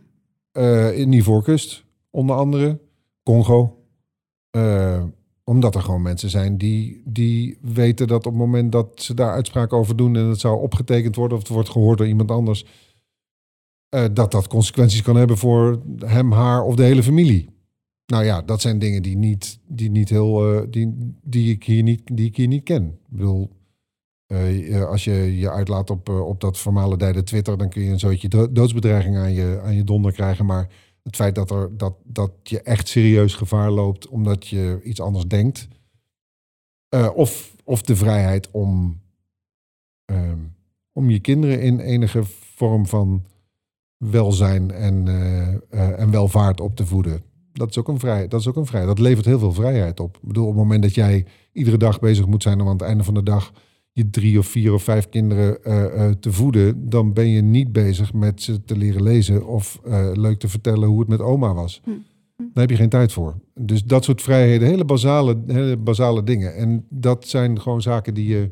[0.53, 2.81] eh, in Ivoorkust, onder andere.
[3.23, 3.82] Congo.
[4.53, 5.03] Eh,
[5.45, 9.33] omdat er gewoon mensen zijn die, die weten dat op het moment dat ze daar
[9.33, 12.67] uitspraken over doen en het zou opgetekend worden of het wordt gehoord door iemand anders,
[13.89, 17.51] eh, dat dat consequenties kan hebben voor hem, haar of de hele familie.
[18.07, 21.83] Nou ja, dat zijn dingen die niet, die niet heel, eh, die, die, ik hier
[21.83, 22.99] niet, die ik hier niet ken.
[23.13, 23.49] Ik
[24.87, 28.53] als je je uitlaat op, op dat vermalendijde Twitter, dan kun je een zootje do-
[28.53, 30.47] doodsbedreiging aan je, aan je donder krijgen.
[30.47, 30.69] Maar
[31.03, 35.25] het feit dat, er, dat, dat je echt serieus gevaar loopt omdat je iets anders
[35.27, 35.69] denkt.
[36.89, 39.01] eh, of, of de vrijheid om,
[40.05, 40.39] ehm,
[40.93, 42.25] om je kinderen in enige
[42.55, 43.25] vorm van
[43.97, 47.23] welzijn en, eh, eh, en welvaart op te voeden.
[47.53, 48.31] Dat is ook een vrijheid.
[48.31, 48.97] Dat is ook een vrijheid.
[48.97, 50.17] Dat levert heel veel vrijheid op.
[50.17, 52.83] Ik bedoel, op het moment dat jij iedere dag bezig moet zijn om aan het
[52.83, 53.53] einde van de dag
[53.93, 57.73] je drie of vier of vijf kinderen eh, eh, te voeden, dan ben je niet
[57.73, 61.55] bezig met ze te leren lezen of eh, leuk te vertellen hoe het met oma
[61.55, 61.81] was.
[61.85, 61.91] Hm.
[62.37, 63.35] Daar heb je geen tijd voor.
[63.55, 66.55] Dus dat soort vrijheden, hele basale, hele basale dingen.
[66.55, 68.51] En dat zijn gewoon zaken die je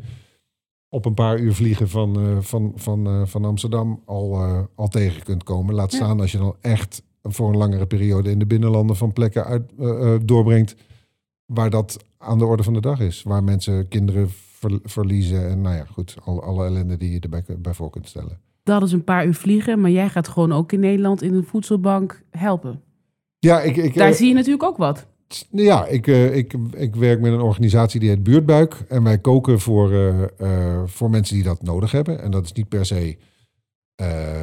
[0.89, 4.39] op een paar uur vliegen van, van, van, van Amsterdam al,
[4.75, 5.75] al tegen kunt komen.
[5.75, 5.97] Laat Ja.
[5.97, 9.63] staan als je dan echt voor een langere periode in de binnenlanden van plekken uit,
[10.29, 10.75] doorbrengt
[11.47, 13.23] waar dat aan de orde van de dag is.
[13.23, 14.31] Waar mensen kinderen
[14.61, 18.09] ver- verliezen en nou ja, goed, al, alle ellende die je erbij bij voor kunt
[18.09, 18.39] stellen.
[18.63, 21.45] Dat is een paar uur vliegen, maar jij gaat gewoon ook in Nederland in een
[21.45, 22.81] voedselbank helpen.
[23.39, 25.07] Ja, ik, ik, Daar eh, zie je natuurlijk ook wat.
[25.51, 28.85] Ja, ik, eh, ik, ik werk met een organisatie die heet Buurtbuik.
[28.89, 29.93] En wij koken voor,
[30.39, 32.23] eh, voor mensen die dat nodig hebben.
[32.23, 33.17] En dat is niet per se...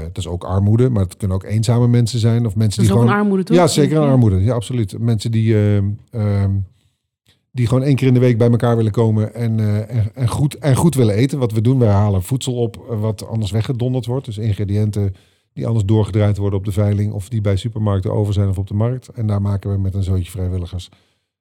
[0.04, 2.46] dat is ook armoede, maar het kunnen ook eenzame mensen zijn.
[2.46, 3.14] Of mensen Dat is die ook gewoon...
[3.14, 3.58] een armoede, toch?
[3.58, 4.44] Ja, zeker een armoede.
[4.44, 5.00] Ja, absoluut.
[5.00, 5.78] Mensen die, eh,
[6.10, 6.52] ehm,
[7.58, 10.28] die gewoon één keer in de week bij elkaar willen komen en, eh, en, en,
[10.28, 11.40] goed, en goed willen eten.
[11.40, 14.26] Wat we doen, wij halen voedsel op eh, wat anders weggedonderd wordt.
[14.26, 15.16] Dus ingrediënten
[15.54, 18.68] die anders doorgedraaid worden op de veiling of die bij supermarkten over zijn of op
[18.68, 19.08] de markt.
[19.08, 20.90] En daar maken we met een zootje vrijwilligers.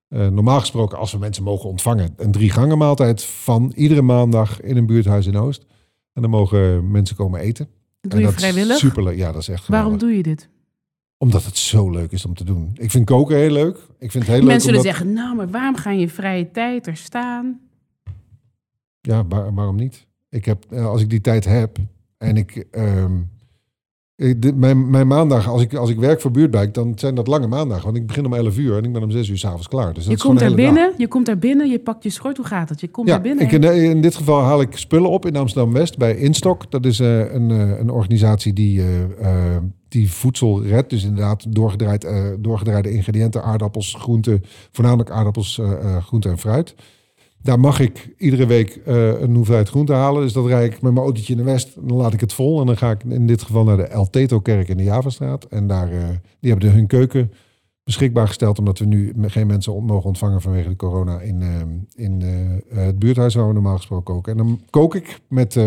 [0.09, 4.61] eh, normaal gesproken, als we mensen mogen ontvangen, een drie gangen maaltijd van iedere maandag
[4.61, 5.65] in een buurthuis in Oost.
[6.13, 7.69] En dan mogen mensen komen eten.
[8.01, 8.77] Doe je dat vrijwillig.
[8.77, 9.17] Superleuk.
[9.17, 10.09] Ja, dat is echt Waarom geweldig.
[10.09, 10.49] doe je dit?
[11.19, 12.71] Omdat het zo leuk is om te doen.
[12.75, 13.77] Ik vind koken heel leuk.
[13.99, 14.97] Ik vind het heel leuk Mensen zullen omdat...
[14.97, 17.61] zeggen, nou, maar waarom ga je vrije tijd er staan?
[19.01, 20.07] Ja, waar- waarom niet?
[20.31, 21.79] Ik heb, eh, als ik die tijd heb
[22.19, 22.57] en ik...
[22.71, 23.27] ehm, ik-
[24.17, 27.47] de- mijn, mijn maandag, als ik, als ik werk voor Buurtbijk, dan zijn dat lange
[27.47, 27.85] maandagen.
[27.85, 29.93] Want ik begin om 11 uur en ik ben om 6 uur s'avonds klaar.
[29.95, 30.57] Dus dat Je komt daar dag.
[30.57, 32.37] binnen, je komt daar binnen, je pakt je schort.
[32.37, 32.81] Hoe gaat het?
[32.81, 33.45] Je komt Ja, daar binnen.
[33.45, 36.71] ik, in, in dit geval haal ik spullen op in Amsterdam-West bij Instok.
[36.71, 39.03] Dat is eh, een, eh, een organisatie die, eh,
[39.55, 40.91] eh, die voedsel redt.
[40.91, 44.43] Dus inderdaad doorgedraaid, eh, doorgedraaide ingrediënten, aardappels, groenten.
[44.73, 46.75] Voornamelijk aardappels, eh eh, groenten en fruit.
[47.47, 50.23] Daar mag ik iedere week eh, een hoeveelheid groente halen.
[50.23, 51.75] Dus dat rijd ik met mijn autootje in de West.
[51.75, 52.61] Dan laat ik het vol.
[52.61, 55.45] En dan ga ik in dit geval naar de El Teto-kerk in de Javastraat.
[55.45, 56.09] En daar, eh,
[56.41, 57.33] die hebben hun keuken
[57.85, 58.59] beschikbaar gesteld.
[58.59, 62.21] Omdat we nu geen mensen mogen ontvangen vanwege de corona in, eh, in
[62.69, 64.33] het buurthuis waar we normaal gesproken koken.
[64.33, 65.59] En dan kook ik met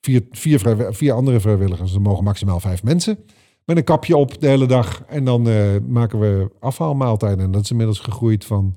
[0.00, 1.94] vier, vier, vier andere vrijwilligers.
[1.94, 3.18] Er mogen maximaal vijf mensen.
[3.64, 5.04] Met een kapje op de hele dag.
[5.08, 5.48] En dan
[5.88, 7.44] maken we afhaalmaaltijden.
[7.44, 8.74] En dat is inmiddels gegroeid van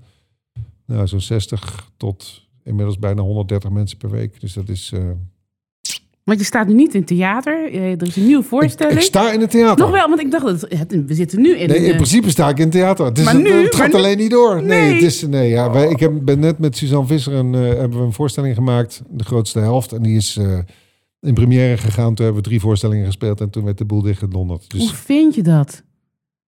[0.85, 4.41] nou, zo'n 60 tot inmiddels bijna 130 mensen per week.
[4.41, 4.91] Dus dat is...
[4.93, 4.99] eh,
[6.23, 7.71] Want je staat nu niet in theater.
[7.71, 8.97] Eh, Er is een nieuwe voorstelling.
[8.97, 9.83] ik sta in het theater.
[9.85, 12.29] Nog wel, want ik dacht, dat het- we zitten nu in Nee, in eh, principe
[12.29, 13.05] sta ik in het theater.
[13.05, 14.55] Het, is, Maar nu- het gaat maar nu- alleen niet door.
[14.63, 14.93] Nee, Nee.
[14.93, 18.05] het is, nee ja, wij, ik heb, ben net met Suzanne Visser een, hebben we
[18.05, 19.01] een voorstelling gemaakt.
[19.09, 19.91] De grootste helft.
[19.93, 20.37] En die is
[21.19, 22.15] in première gegaan.
[22.15, 23.41] Toen hebben we drie voorstellingen gespeeld.
[23.41, 24.65] En toen werd de boel dichtgedonderd.
[24.71, 25.83] Hoe Dus vind je dat?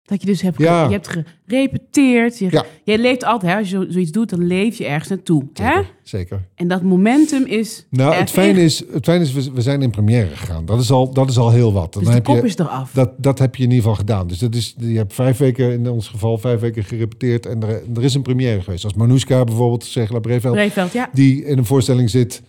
[0.06, 0.84] Dat je dus hebt, Ja.
[0.86, 2.38] je hebt gerepeteerd.
[2.38, 2.64] Je, Ja.
[2.84, 5.42] Jij leeft altijd, hè, als je zo- zoiets doet, dan leef je ergens naartoe.
[5.54, 5.72] Hè?
[5.72, 5.86] zeker.
[6.02, 6.48] zeker.
[6.54, 7.86] En dat momentum is...
[7.90, 10.64] Nou, het fijne is, het fijne is we, we zijn in première gegaan.
[10.64, 11.92] Dat is al, dat is al heel wat.
[11.92, 12.90] Dan Dus de heb kop je, is eraf.
[12.92, 14.26] dat, dat heb je in ieder geval gedaan.
[14.28, 17.46] Dus dat is, je hebt vijf weken, in ons geval, vijf weken gerepeteerd.
[17.46, 18.84] En er, er is een première geweest.
[18.84, 20.54] Als Manouska bijvoorbeeld, Segela Breveld.
[20.54, 21.08] Breeveld, ja.
[21.12, 22.42] die in een voorstelling zit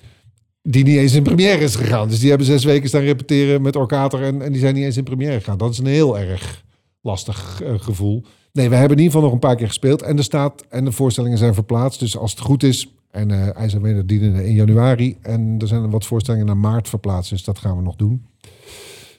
[0.61, 2.07] die niet eens in première is gegaan.
[2.09, 4.97] Dus die hebben zes weken staan repeteren met Orkater en, en die zijn niet eens
[4.97, 5.57] in première gegaan.
[5.57, 6.65] Dat is een heel erg
[7.01, 8.23] lastig eh, gevoel.
[8.51, 10.85] Nee, we hebben in ieder geval nog een paar keer gespeeld en er staat en
[10.85, 11.99] de voorstellingen zijn verplaatst.
[11.99, 15.67] Dus als het goed is en eh IJs en Weder dienen in januari en er
[15.67, 18.25] zijn wat voorstellingen naar maart verplaatst, dus dat gaan we nog doen.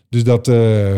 [0.08, 0.96] Dus dat, eh,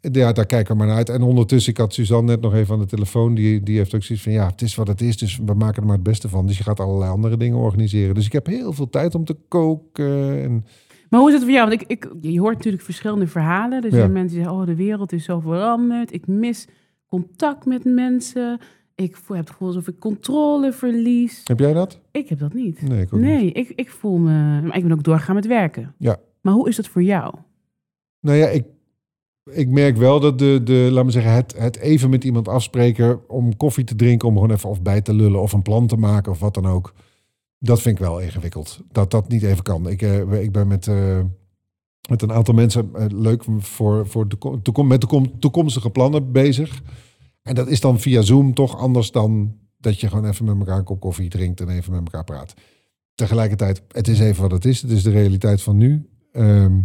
[0.00, 1.08] ja, daar kijken we maar naar uit.
[1.08, 3.34] En ondertussen, ik had Suzanne net nog even aan de telefoon.
[3.34, 5.16] Die, die heeft ook zoiets van, ja, het is wat het is.
[5.16, 6.46] Dus we maken er maar het beste van.
[6.46, 8.14] Dus je gaat allerlei andere dingen organiseren.
[8.14, 10.42] Dus ik heb heel veel tijd om te koken.
[10.42, 10.66] En,
[11.12, 11.68] Maar hoe is het voor jou?
[11.68, 13.80] Want ik, ik, je hoort natuurlijk verschillende verhalen.
[13.80, 16.12] Dus er zijn mensen die zeggen, oh, de wereld is zo veranderd.
[16.12, 16.68] Ik mis
[17.06, 18.60] contact met mensen.
[18.94, 21.40] Ik voel, heb het gevoel alsof ik controle verlies.
[21.44, 22.00] heb jij dat?
[22.10, 22.82] Ik heb dat niet.
[22.88, 23.28] Nee, ik ook niet.
[23.28, 24.60] Nee, ik, ik voel me...
[24.62, 25.94] Maar ik ben ook doorgaan met werken.
[25.98, 26.16] Ja.
[26.40, 27.34] Maar hoe is dat voor jou?
[28.20, 28.64] Nou ja, ik,
[29.50, 33.28] ik merk wel dat de, de laat me zeggen, het, het even met iemand afspreken
[33.28, 35.96] om koffie te drinken, om gewoon even of bij te lullen of een plan te
[35.96, 36.94] maken of wat dan ook.
[37.64, 38.80] Dat vind ik wel ingewikkeld.
[38.92, 39.88] Dat dat niet even kan.
[39.88, 41.20] Ik, eh, ik ben met, eh,
[42.08, 45.90] met een aantal mensen eh, leuk voor, voor de, ko- toekom- met de kom- toekomstige
[45.90, 46.82] plannen bezig.
[47.42, 50.78] En dat is dan via Zoom toch anders dan dat je gewoon even met elkaar
[50.78, 52.54] een kop koffie drinkt en even met elkaar praat.
[53.14, 54.82] Tegelijkertijd, het is even wat het is.
[54.82, 56.08] Het is de realiteit van nu.
[56.32, 56.80] Ehm,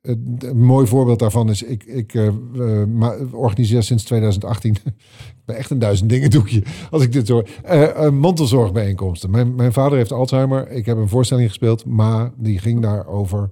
[0.00, 5.70] een mooi voorbeeld daarvan is, ik, ik eh, eh, organiseer sinds 2018, ik ben echt
[5.70, 9.30] een duizend dingen doekje als ik dit hoor, eh, mantelzorgbijeenkomsten.
[9.30, 13.48] Mijn, mijn vader heeft Alzheimer, ik heb een voorstelling gespeeld, maar die ging daarover,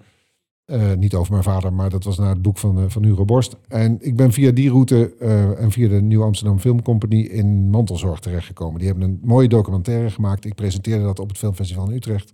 [0.99, 3.57] niet over mijn vader, maar dat was naar het boek van, van Hugo Borst.
[3.69, 5.15] En ik ben via die route
[5.59, 8.79] en via de Nieuw Amsterdam Film Company in mantelzorg terechtgekomen.
[8.79, 10.45] Die hebben een mooie documentaire gemaakt.
[10.45, 12.33] Ik presenteerde dat op het Filmfestival in Utrecht.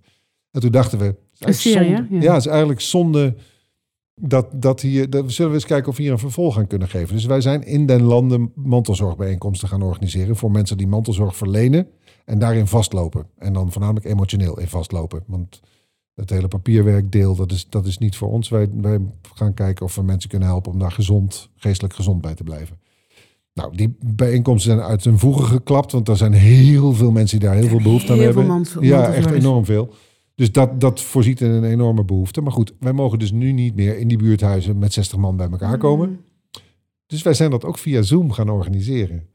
[0.51, 2.07] En toen dachten we, het is zonde-?
[2.09, 2.21] Ja.
[2.21, 3.35] ja, het is eigenlijk zonde
[4.15, 6.67] dat, dat hier, dat, we zullen we eens kijken of we hier een vervolg aan
[6.67, 7.15] kunnen geven.
[7.15, 11.87] Dus wij zijn in den landen mantelzorgbijeenkomsten gaan organiseren voor mensen die mantelzorg verlenen
[12.25, 13.27] en daarin vastlopen.
[13.37, 15.23] En dan voornamelijk emotioneel in vastlopen.
[15.27, 15.61] Want
[16.15, 18.49] het hele papierwerkdeel, dat is, dat is niet voor ons.
[18.49, 18.99] Wij, wij
[19.33, 22.81] gaan kijken of we mensen kunnen helpen om daar gezond, geestelijk gezond bij te blijven.
[23.53, 27.47] Nou, die bijeenkomsten zijn uit hun voegen geklapt, want er zijn heel veel mensen die
[27.47, 28.65] daar heel veel behoefte aan Heel hebben.
[28.65, 29.93] veel ja, echt enorm veel.
[30.35, 32.41] Dus dat, dat voorziet in een enorme behoefte.
[32.41, 35.49] Maar goed, wij mogen dus nu niet meer in die buurthuizen met 60 man bij
[35.49, 36.09] elkaar komen.
[36.09, 36.19] Mm.
[37.05, 39.27] Dus wij zijn dat ook via Zoom gaan organiseren.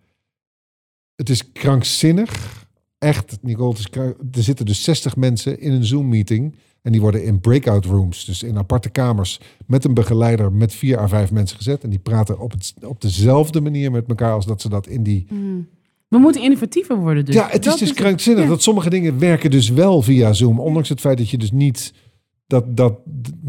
[1.15, 2.67] Het is krankzinnig.
[2.99, 6.57] Echt, Nicole, het is krank- er zitten dus 60 mensen in een Zoom-meeting.
[6.83, 10.99] En die worden in breakout rooms, dus in aparte kamers, met een begeleider met vier
[10.99, 11.83] à vijf mensen gezet.
[11.83, 15.03] En die praten op, het, op dezelfde manier met elkaar als dat ze dat in
[15.03, 15.69] die Mm.
[16.09, 17.35] We moeten innovatiever worden dus.
[17.35, 18.49] ja, het is Dat dus krankzinnig ja.
[18.49, 20.61] dat sommige dingen werken dus wel via Zoom.
[20.61, 21.93] Ondanks het feit dat je dus niet
[22.47, 22.99] dat, dat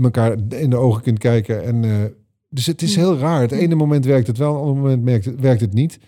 [0.02, 1.64] elkaar in de ogen kunt kijken.
[1.64, 1.92] En, eh,
[2.50, 3.42] dus het is heel raar.
[3.42, 6.00] Het ene moment werkt het wel, het andere moment werkt het, werkt het niet.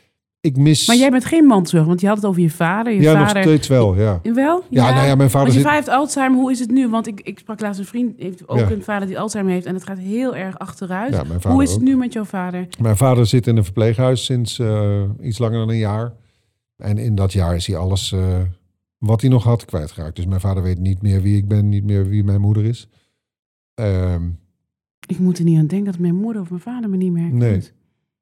[0.41, 0.87] Ik mis...
[0.87, 2.93] Maar jij bent geen mantelzorg, want je had het over je vader.
[2.93, 3.43] Je ja, nog vader...
[3.43, 4.19] steeds wel, ja.
[4.23, 4.63] Wel?
[4.69, 5.61] Ja, nou ja, mijn vader Want je zit...
[5.61, 6.39] vader heeft Alzheimer.
[6.39, 6.89] Hoe is het nu?
[6.89, 8.71] Want ik, ik sprak laatst een vriend, heeft ook Ja.
[8.71, 9.65] een vader die Alzheimer heeft.
[9.65, 11.13] En het gaat heel erg achteruit.
[11.13, 11.85] Ja, mijn vader Hoe is het ook.
[11.85, 12.67] nu met jouw vader?
[12.79, 16.13] Mijn vader zit in een verpleeghuis sinds eh, iets langer dan een jaar.
[16.81, 18.41] En in dat jaar is hij alles eh,
[18.97, 20.15] wat hij nog had kwijtgeraakt.
[20.15, 22.87] Dus mijn vader weet niet meer wie ik ben, niet meer wie mijn moeder is.
[23.73, 24.29] Ehm,
[25.07, 27.21] Ik moet er niet aan denken dat mijn moeder of mijn vader me niet meer
[27.21, 27.41] herkent.
[27.41, 27.71] Nee.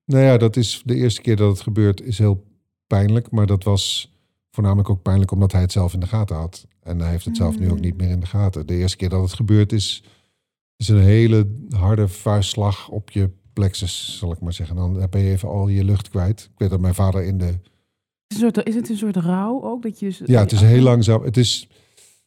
[0.05, 2.43] Nou ja, dat is de eerste keer dat het gebeurt, is heel
[2.87, 3.31] pijnlijk.
[3.31, 4.13] Maar dat was
[4.51, 6.67] voornamelijk ook pijnlijk omdat hij het zelf in de gaten had.
[6.81, 7.81] En hij heeft het zelf nu ook Mm.
[7.81, 8.67] niet meer in de gaten.
[8.67, 10.03] De eerste keer dat het gebeurt is,
[10.75, 14.75] is een hele harde vuistslag op je plexus, zal ik maar zeggen.
[14.75, 16.49] Dan heb je even al je lucht kwijt.
[16.53, 17.59] Ik weet dat mijn vader in de...
[18.29, 19.81] Is, het een soort, is het een soort rouw ook?
[19.83, 21.23] Dat je dus, Ja, het is heel langzaam.
[21.23, 21.67] Het is...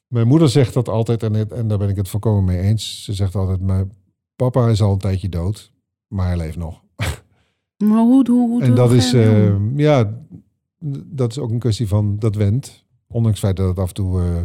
[0.06, 3.04] Mijn moeder zegt dat altijd, en, het- en daar ben ik het volkomen mee eens.
[3.04, 3.92] Ze zegt altijd, mijn
[4.36, 5.72] papa is al een tijdje dood,
[6.08, 6.82] maar hij leeft nog.
[7.84, 9.20] Maar hoe, hoe, hoe En dat is, dat?
[9.24, 10.18] eh, ja,
[11.06, 12.84] dat is ook een kwestie van dat went.
[13.08, 14.42] Ondanks het feit dat het af en toe eh,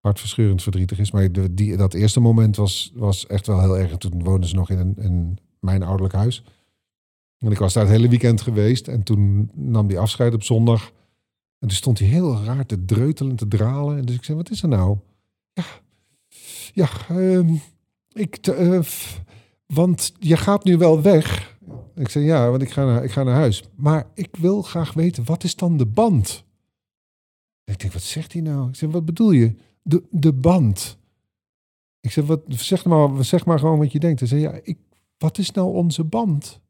[0.00, 1.10] hartverscheurend verdrietig is.
[1.10, 3.90] Maar de, die, dat eerste moment was, was echt wel heel erg.
[3.90, 6.44] En Toen woonden ze nog in, een, in mijn ouderlijk huis.
[7.38, 8.88] En ik was daar het hele weekend geweest.
[8.88, 10.92] En toen nam die afscheid op zondag.
[11.58, 13.98] En toen stond hij heel raar te dreutelen, te dralen.
[13.98, 14.98] En dus ik zei, wat is er nou?
[15.52, 15.64] Ja,
[16.72, 17.54] ja, ehm,
[18.12, 18.80] ik, eh,
[19.66, 21.58] want je gaat nu wel weg.
[21.94, 23.64] Ik zei, ja, want ik ga, naar, ik ga naar huis.
[23.74, 26.44] Maar ik wil graag weten, wat is dan de band?
[27.64, 28.68] Ik denk, wat zegt hij nou?
[28.68, 29.54] Ik zeg, wat bedoel je?
[29.82, 30.98] De, de band.
[32.00, 34.20] Ik zeg, wat, zeg, maar, zeg maar gewoon wat je denkt.
[34.20, 34.78] Hij zei, ja, ik,
[35.18, 36.60] wat is nou onze band?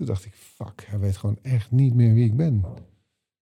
[0.00, 2.64] Toen dacht ik, fuck, hij weet gewoon echt niet meer wie ik ben.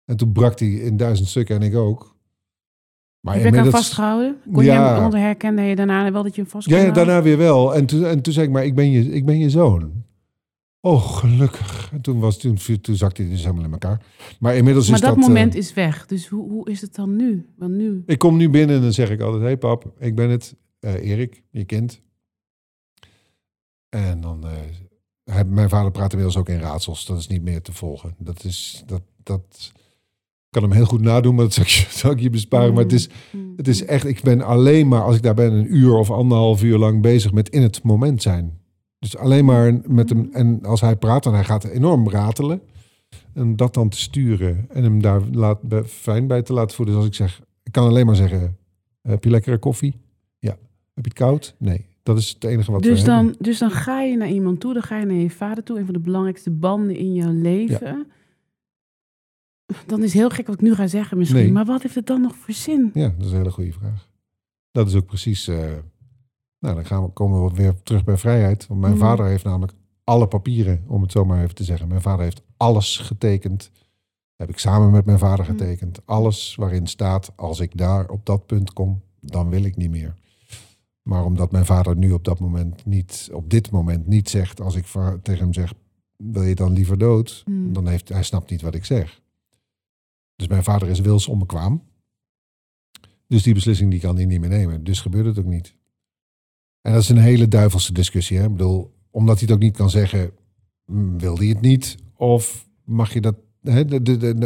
[0.05, 2.17] En toen brak hij in duizend stukken en ik ook.
[3.21, 4.37] Maar Heb je hem inmiddels- vastgehouden?
[4.53, 4.95] Kon je Ja.
[4.95, 7.75] hem onder herkende je daarna wel dat je hem vast Ja, daarna weer wel.
[7.75, 10.05] En toen, en toen zei ik, maar ik ben je, ik ben je zoon.
[10.81, 11.93] Oh, gelukkig.
[11.93, 14.05] En toen, was, toen, toen zakte hij dus helemaal in elkaar.
[14.41, 15.27] Maar inmiddels Maar is dat dat...
[15.29, 16.07] moment eh, is weg.
[16.07, 17.47] Dus hoe, hoe is het dan nu?
[17.57, 18.03] Want nu...
[18.07, 19.43] Ik kom nu binnen en dan zeg ik altijd...
[19.43, 20.57] hey pap, ik ben het.
[20.81, 22.01] eh, Erik, je kind.
[23.89, 24.45] En dan...
[24.47, 24.53] eh,
[25.33, 27.07] hij, mijn vader praat inmiddels ook in raadsels.
[27.07, 28.15] Dat is niet meer te volgen.
[28.19, 28.83] Dat is...
[28.87, 29.73] Dat, dat
[30.51, 32.75] kan hem heel goed nadoen, maar dat zal ik, je- zal ik je besparen.
[32.75, 33.53] Maar het is, Mm.
[33.57, 34.05] het is echt...
[34.07, 37.33] Ik ben alleen maar, als ik daar ben, een uur of anderhalf uur lang bezig
[37.33, 38.59] met in het moment zijn.
[38.99, 40.29] Dus alleen maar met hem...
[40.33, 42.63] En als hij praat, en hij gaat enorm ratelen.
[43.35, 46.95] En dat dan te sturen en hem daar laat, fijn bij te laten voelen.
[46.95, 48.57] Dus als ik zeg, ik kan alleen maar zeggen,
[49.03, 50.01] heb je lekkere koffie?
[50.39, 50.51] Ja.
[50.95, 51.55] Heb je het koud?
[51.59, 51.87] Nee.
[52.03, 53.27] Dat is het enige wat Dus we hebben.
[53.33, 55.79] dan, dus dan ga je naar iemand toe, dan ga je naar je vader toe,
[55.79, 58.07] een van de belangrijkste banden in jouw leven.
[59.87, 61.53] Dan is heel gek wat ik nu ga zeggen misschien, Nee.
[61.53, 62.91] maar wat heeft het dan nog voor zin?
[62.95, 64.09] Ja, dat is een hele goede vraag.
[64.71, 65.49] Dat is ook precies...
[65.49, 65.57] eh,
[66.59, 68.67] nou, dan gaan we, komen we weer terug bij vrijheid.
[68.67, 69.03] Want mijn Mhm.
[69.03, 69.73] vader heeft namelijk
[70.05, 71.89] alle papieren, om het zo maar even te zeggen.
[71.89, 73.71] Mijn vader heeft alles getekend.
[74.37, 75.51] Heb ik samen met mijn vader Mhm.
[75.59, 76.01] getekend.
[76.07, 80.15] Alles waarin staat, als ik daar op dat punt kom, dan wil ik niet meer.
[81.03, 84.75] Maar omdat mijn vader nu op dat moment niet, op dit moment niet zegt, als
[84.75, 84.87] ik
[85.23, 85.73] tegen hem zeg,
[86.17, 87.43] wil je dan liever dood?
[87.45, 87.73] Hmm.
[87.73, 89.21] Dan heeft hij snapt niet wat ik zeg.
[90.37, 91.83] Dus mijn vader is wils onbekwaam.
[93.27, 94.85] Dus die beslissing die kan hij niet meer nemen.
[94.85, 95.75] Dus gebeurt het ook niet.
[96.81, 98.39] En dat is een hele duivelse discussie.
[98.39, 98.45] Hè?
[98.45, 100.31] Ik bedoel, omdat hij het ook niet kan zeggen,
[100.87, 101.97] mm, wil hij het niet?
[102.17, 103.37] Of mag je dat...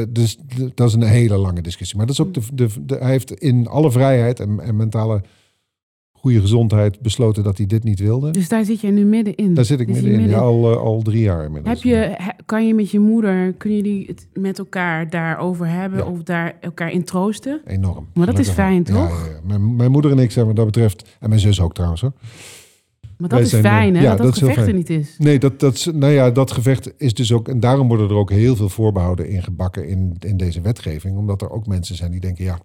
[0.09, 0.38] Dus
[0.74, 1.96] dat is een hele lange discussie.
[1.96, 5.22] Maar dat is ook de, de, de- hij heeft in alle vrijheid en, en mentale
[6.27, 8.31] goede gezondheid besloten dat hij dit niet wilde.
[8.31, 9.55] Dus daar zit jij nu middenin.
[9.55, 11.74] Daar zit ik Dus middenin, je ja, al, eh, al drie jaar inmiddels.
[11.74, 12.16] Heb je,
[12.47, 16.05] kan je met je moeder, kunnen jullie het met elkaar daarover hebben Ja.
[16.05, 17.61] of daar elkaar in troosten?
[17.66, 18.07] Enorm.
[18.14, 18.97] Maar dat is fijn, toch?
[19.27, 19.41] ja.
[19.47, 22.12] Mijn, mijn moeder en ik zijn wat dat betreft, en mijn zus ook trouwens hoor.
[23.18, 24.03] Maar dat Wij is zijn, eh, fijn, hè?
[24.03, 24.77] ja, dat dat, dat gevecht er fijn.
[24.77, 25.14] niet is.
[25.18, 28.31] Nee, dat, dat, nou ja, dat gevecht is dus ook, en daarom worden er ook
[28.31, 31.16] heel veel voorbehouden in gebakken in, in deze wetgeving.
[31.16, 32.59] Omdat er ook mensen zijn die denken, ja,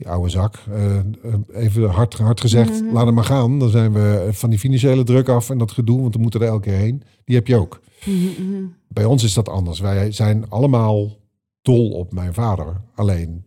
[0.00, 1.04] die oude zak, eh, eh,
[1.52, 2.92] even hard, hard gezegd, Mhm.
[2.92, 3.58] laat hem maar gaan.
[3.58, 6.46] Dan zijn we van die financiële druk af en dat gedoe, want we moeten er
[6.46, 7.02] elke keer heen.
[7.24, 7.80] Die heb je ook.
[8.04, 8.62] Mhm, mhm.
[8.88, 9.80] Bij ons is dat anders.
[9.80, 11.16] Wij zijn allemaal
[11.62, 12.80] dol op mijn vader.
[12.94, 13.44] Alleen.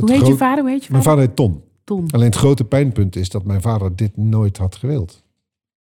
[0.00, 0.62] Hoe heet je vader?
[0.64, 1.24] Hoe heet je Mijn vader?
[1.26, 1.62] heet Ton.
[1.84, 2.04] Tom.
[2.10, 5.22] Alleen het grote pijnpunt is dat mijn vader dit nooit had gewild.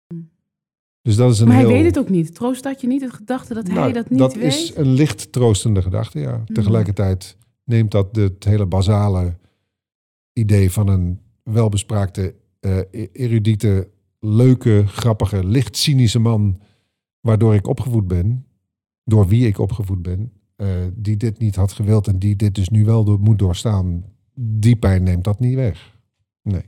[0.07, 0.29] Hmm.
[1.01, 1.65] Dus dat is een Maar heel...
[1.67, 2.36] hij weet het ook niet.
[2.36, 4.43] Troost dat je niet het gedachte dat hij Nou, dat niet dat weet?
[4.43, 6.43] is een licht troostende gedachte, ja.
[6.53, 9.34] Tegelijkertijd neemt dat het hele basale
[10.34, 12.79] idee van een welbespraakte, eh
[13.11, 16.61] erudite, leuke, grappige, licht cynische man,
[17.19, 18.45] waardoor ik opgevoed ben,
[19.03, 22.69] door wie ik opgevoed ben, eh, die dit niet had gewild en die dit dus
[22.69, 24.05] nu wel door, moet doorstaan,
[24.36, 25.97] die pijn neemt dat niet weg.
[26.41, 26.65] Nee.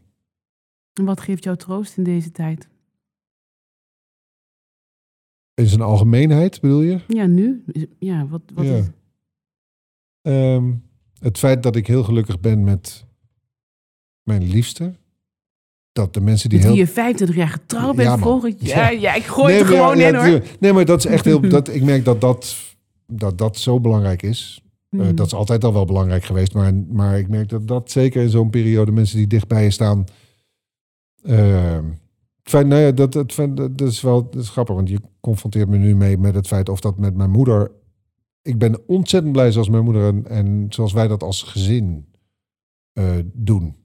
[0.94, 2.70] En wat geeft jou troost in deze tijd?
[5.54, 7.00] In zijn algemeenheid bedoel je?
[7.08, 7.64] Ja, nu?
[8.00, 8.76] Ja, wat, wat Ja.
[8.78, 8.88] is...
[10.22, 10.74] Ehm,
[11.20, 13.06] het feit dat ik heel gelukkig ben met
[14.26, 14.94] mijn liefste.
[15.92, 16.70] Dat de mensen die heel...
[16.70, 18.94] wie je 25 jaar getrouwd bent Ja, volgend jaar.
[18.94, 19.00] Ja.
[19.00, 20.42] Ja, ik gooi het maar gewoon ja, in hoor.
[20.60, 21.42] Nee, maar dat is echt heel...
[21.42, 22.56] Dat, ik merk dat dat,
[23.08, 24.60] dat dat zo belangrijk is.
[24.90, 25.16] Eh, Hmm.
[25.16, 26.54] dat is altijd al wel belangrijk geweest.
[26.54, 28.92] Maar, maar ik merk dat dat zeker in zo'n periode...
[28.92, 30.06] mensen die dicht bij je staan...
[31.22, 31.84] het
[32.44, 34.76] feit, nou ja, dat, het, feit- dat is wel dat is grappig.
[34.76, 36.70] Want je confronteert me nu mee met het feit...
[36.70, 37.72] of dat met mijn moeder...
[38.42, 42.06] Ik ben ontzettend blij zoals mijn moeder en, en zoals wij dat als gezin
[42.94, 43.76] eh, doen.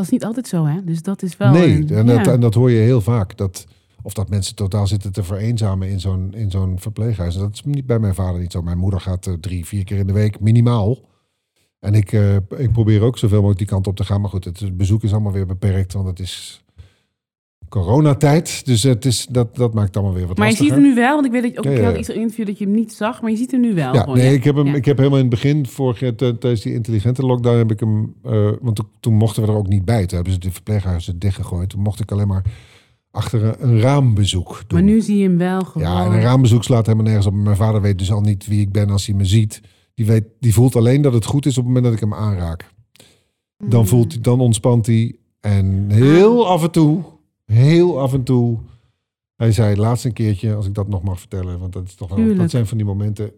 [0.00, 0.84] Dat is niet altijd zo, hè?
[0.84, 1.50] Dus dat is wel...
[1.52, 2.16] nee, een- en, ja.
[2.22, 3.36] dat, en dat hoor je heel vaak.
[3.36, 3.66] Dat,
[4.02, 7.34] of dat mensen totaal zitten te vereenzamen in zo'n, in zo'n verpleeghuis.
[7.34, 8.62] Dat is niet bij mijn vader niet zo.
[8.62, 10.98] Mijn moeder gaat eh, drie, vier keer in de week, minimaal.
[11.80, 14.20] En ik, eh, ik probeer ook zoveel mogelijk die kant op te gaan.
[14.20, 16.64] Maar goed, het bezoek is allemaal weer beperkt, want het is
[17.70, 18.66] coronatijd.
[18.66, 21.14] Dus het is, dat, dat maakt allemaal weer wat Maar je ziet hem nu wel,
[21.14, 22.92] want ik weet dat je ook Ja, ja, iets in interview dat je hem niet
[22.92, 23.94] zag, maar je ziet hem nu wel.
[23.94, 24.66] Ja, gewoon, nee, ik heb hem.
[24.74, 27.80] Ik heb helemaal in het begin, vorig jaar t- tijdens die intelligente lockdown, heb ik
[27.80, 28.14] hem.
[28.24, 30.06] eh, want toen, toen mochten we er ook niet bij.
[30.06, 31.68] Toen hebben ze de verpleeghuizen dichtgegooid.
[31.68, 32.44] Toen mocht ik alleen maar
[33.10, 34.78] achter een, een raambezoek doen.
[34.84, 35.88] Maar nu zie je hem wel gewoon.
[35.88, 37.34] ja, en een raambezoek slaat helemaal nergens op.
[37.34, 39.60] Mijn vader weet dus al niet wie ik ben als hij me ziet.
[39.94, 42.14] Die, weet, die voelt alleen dat het goed is op het moment dat ik hem
[42.14, 42.68] aanraak.
[43.68, 43.86] Dan, Mm.
[43.86, 45.14] voelt hij, dan ontspant hij.
[45.40, 46.50] En heel Ah.
[46.50, 47.02] af en toe,
[47.50, 48.58] heel af en toe.
[49.36, 52.14] Hij zei laatst een keertje, als ik dat nog mag vertellen, want dat, is toch
[52.14, 53.32] wel, dat zijn van die momenten.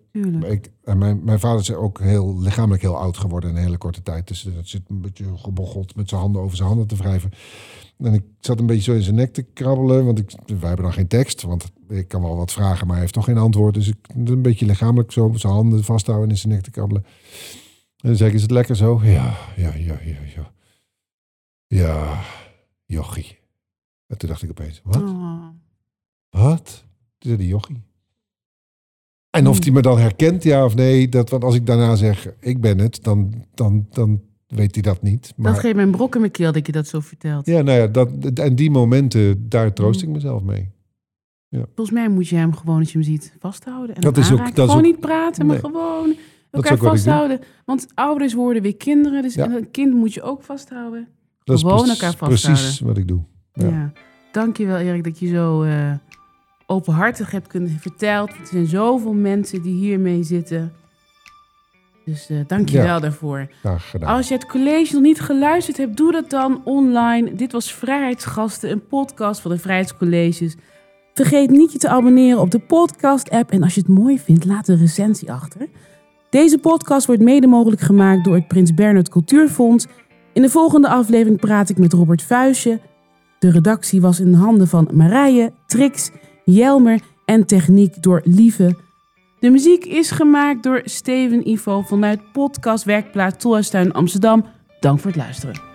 [0.49, 3.79] Ik, en mijn, mijn vader is ook heel lichamelijk heel oud geworden in een hele
[3.79, 4.29] korte tijd.
[4.29, 7.31] Dus dat zit een beetje gebocheld met zijn handen over zijn handen te wrijven.
[7.99, 10.85] En ik zat een beetje zo in zijn nek te krabbelen, want ik, wij hebben
[10.85, 11.43] dan geen tekst.
[11.43, 13.75] Want ik kan wel wat vragen, maar hij heeft toch geen antwoord.
[13.75, 17.05] Dus ik een beetje lichamelijk zo zijn handen vasthouden en in zijn nek te krabbelen.
[17.97, 19.01] En dan zei ik, is het lekker zo?
[19.03, 20.53] Ja, ja, ja, ja, ja.
[21.67, 22.21] Ja,
[22.87, 23.42] jochie.
[24.13, 25.03] En toen dacht ik opeens, wat?
[25.03, 25.47] Oh.
[26.31, 26.85] Wat?
[27.19, 27.83] Toen zei die jochie.
[29.31, 32.29] En of hij me dan herkent, ja of nee, dat, want als ik daarna zeg,
[32.41, 35.33] ik ben het, dan, dan, dan weet hij dat niet.
[35.37, 37.47] Maar Dat geeft mij een brok in mijn keel dat je dat zo vertelt.
[37.47, 38.09] ja, nou ja, dat,
[38.39, 40.09] en die momenten, daar troost Mm.
[40.09, 40.71] ik mezelf mee.
[41.51, 43.95] Volgens mij moet je hem gewoon, als je hem ziet, vasthouden.
[43.95, 46.17] En Dat is ook- is gewoon ook- niet praten, maar gewoon is
[46.51, 47.41] elkaar vasthouden.
[47.65, 49.51] Want ouders worden weer kinderen, dus Ja.
[49.51, 51.09] een kind moet je ook vasthouden.
[51.45, 52.53] Dat is Gewoon precies- elkaar vasthouden.
[52.63, 53.23] precies wat ik doe.
[53.53, 53.67] Ja.
[53.67, 53.93] Ja.
[54.33, 55.93] Dankjewel Erik dat je zo eh,
[56.67, 58.31] openhartig hebt kunnen verteld.
[58.31, 60.73] Er zijn zoveel mensen die hiermee zitten.
[62.05, 62.99] Dus eh dankjewel Ja.
[62.99, 63.47] daarvoor.
[63.61, 64.15] Graag gedaan.
[64.17, 67.35] Als je het college nog niet geluisterd hebt, doe dat dan online.
[67.35, 70.55] Dit was Vrijheidsgasten, een podcast van de Vrijheidscolleges.
[71.15, 73.51] Vergeet niet je te abonneren op de podcast-app.
[73.51, 75.69] En als je het mooi vindt, laat een recensie achter.
[76.31, 79.87] Deze podcast wordt mede mogelijk gemaakt door het Prins Bernhard Cultuurfonds.
[80.33, 82.81] In de volgende aflevering praat ik met Robert Vuijsje.
[83.43, 86.11] De redactie was in handen van Marije, Trix,
[86.45, 88.77] Jelmer en techniek door Lieve.
[89.41, 94.45] De muziek is gemaakt door Steven Ivo vanuit podcast Werkplaats Tolhuistuin Amsterdam.
[94.81, 95.72] Dank voor het luisteren.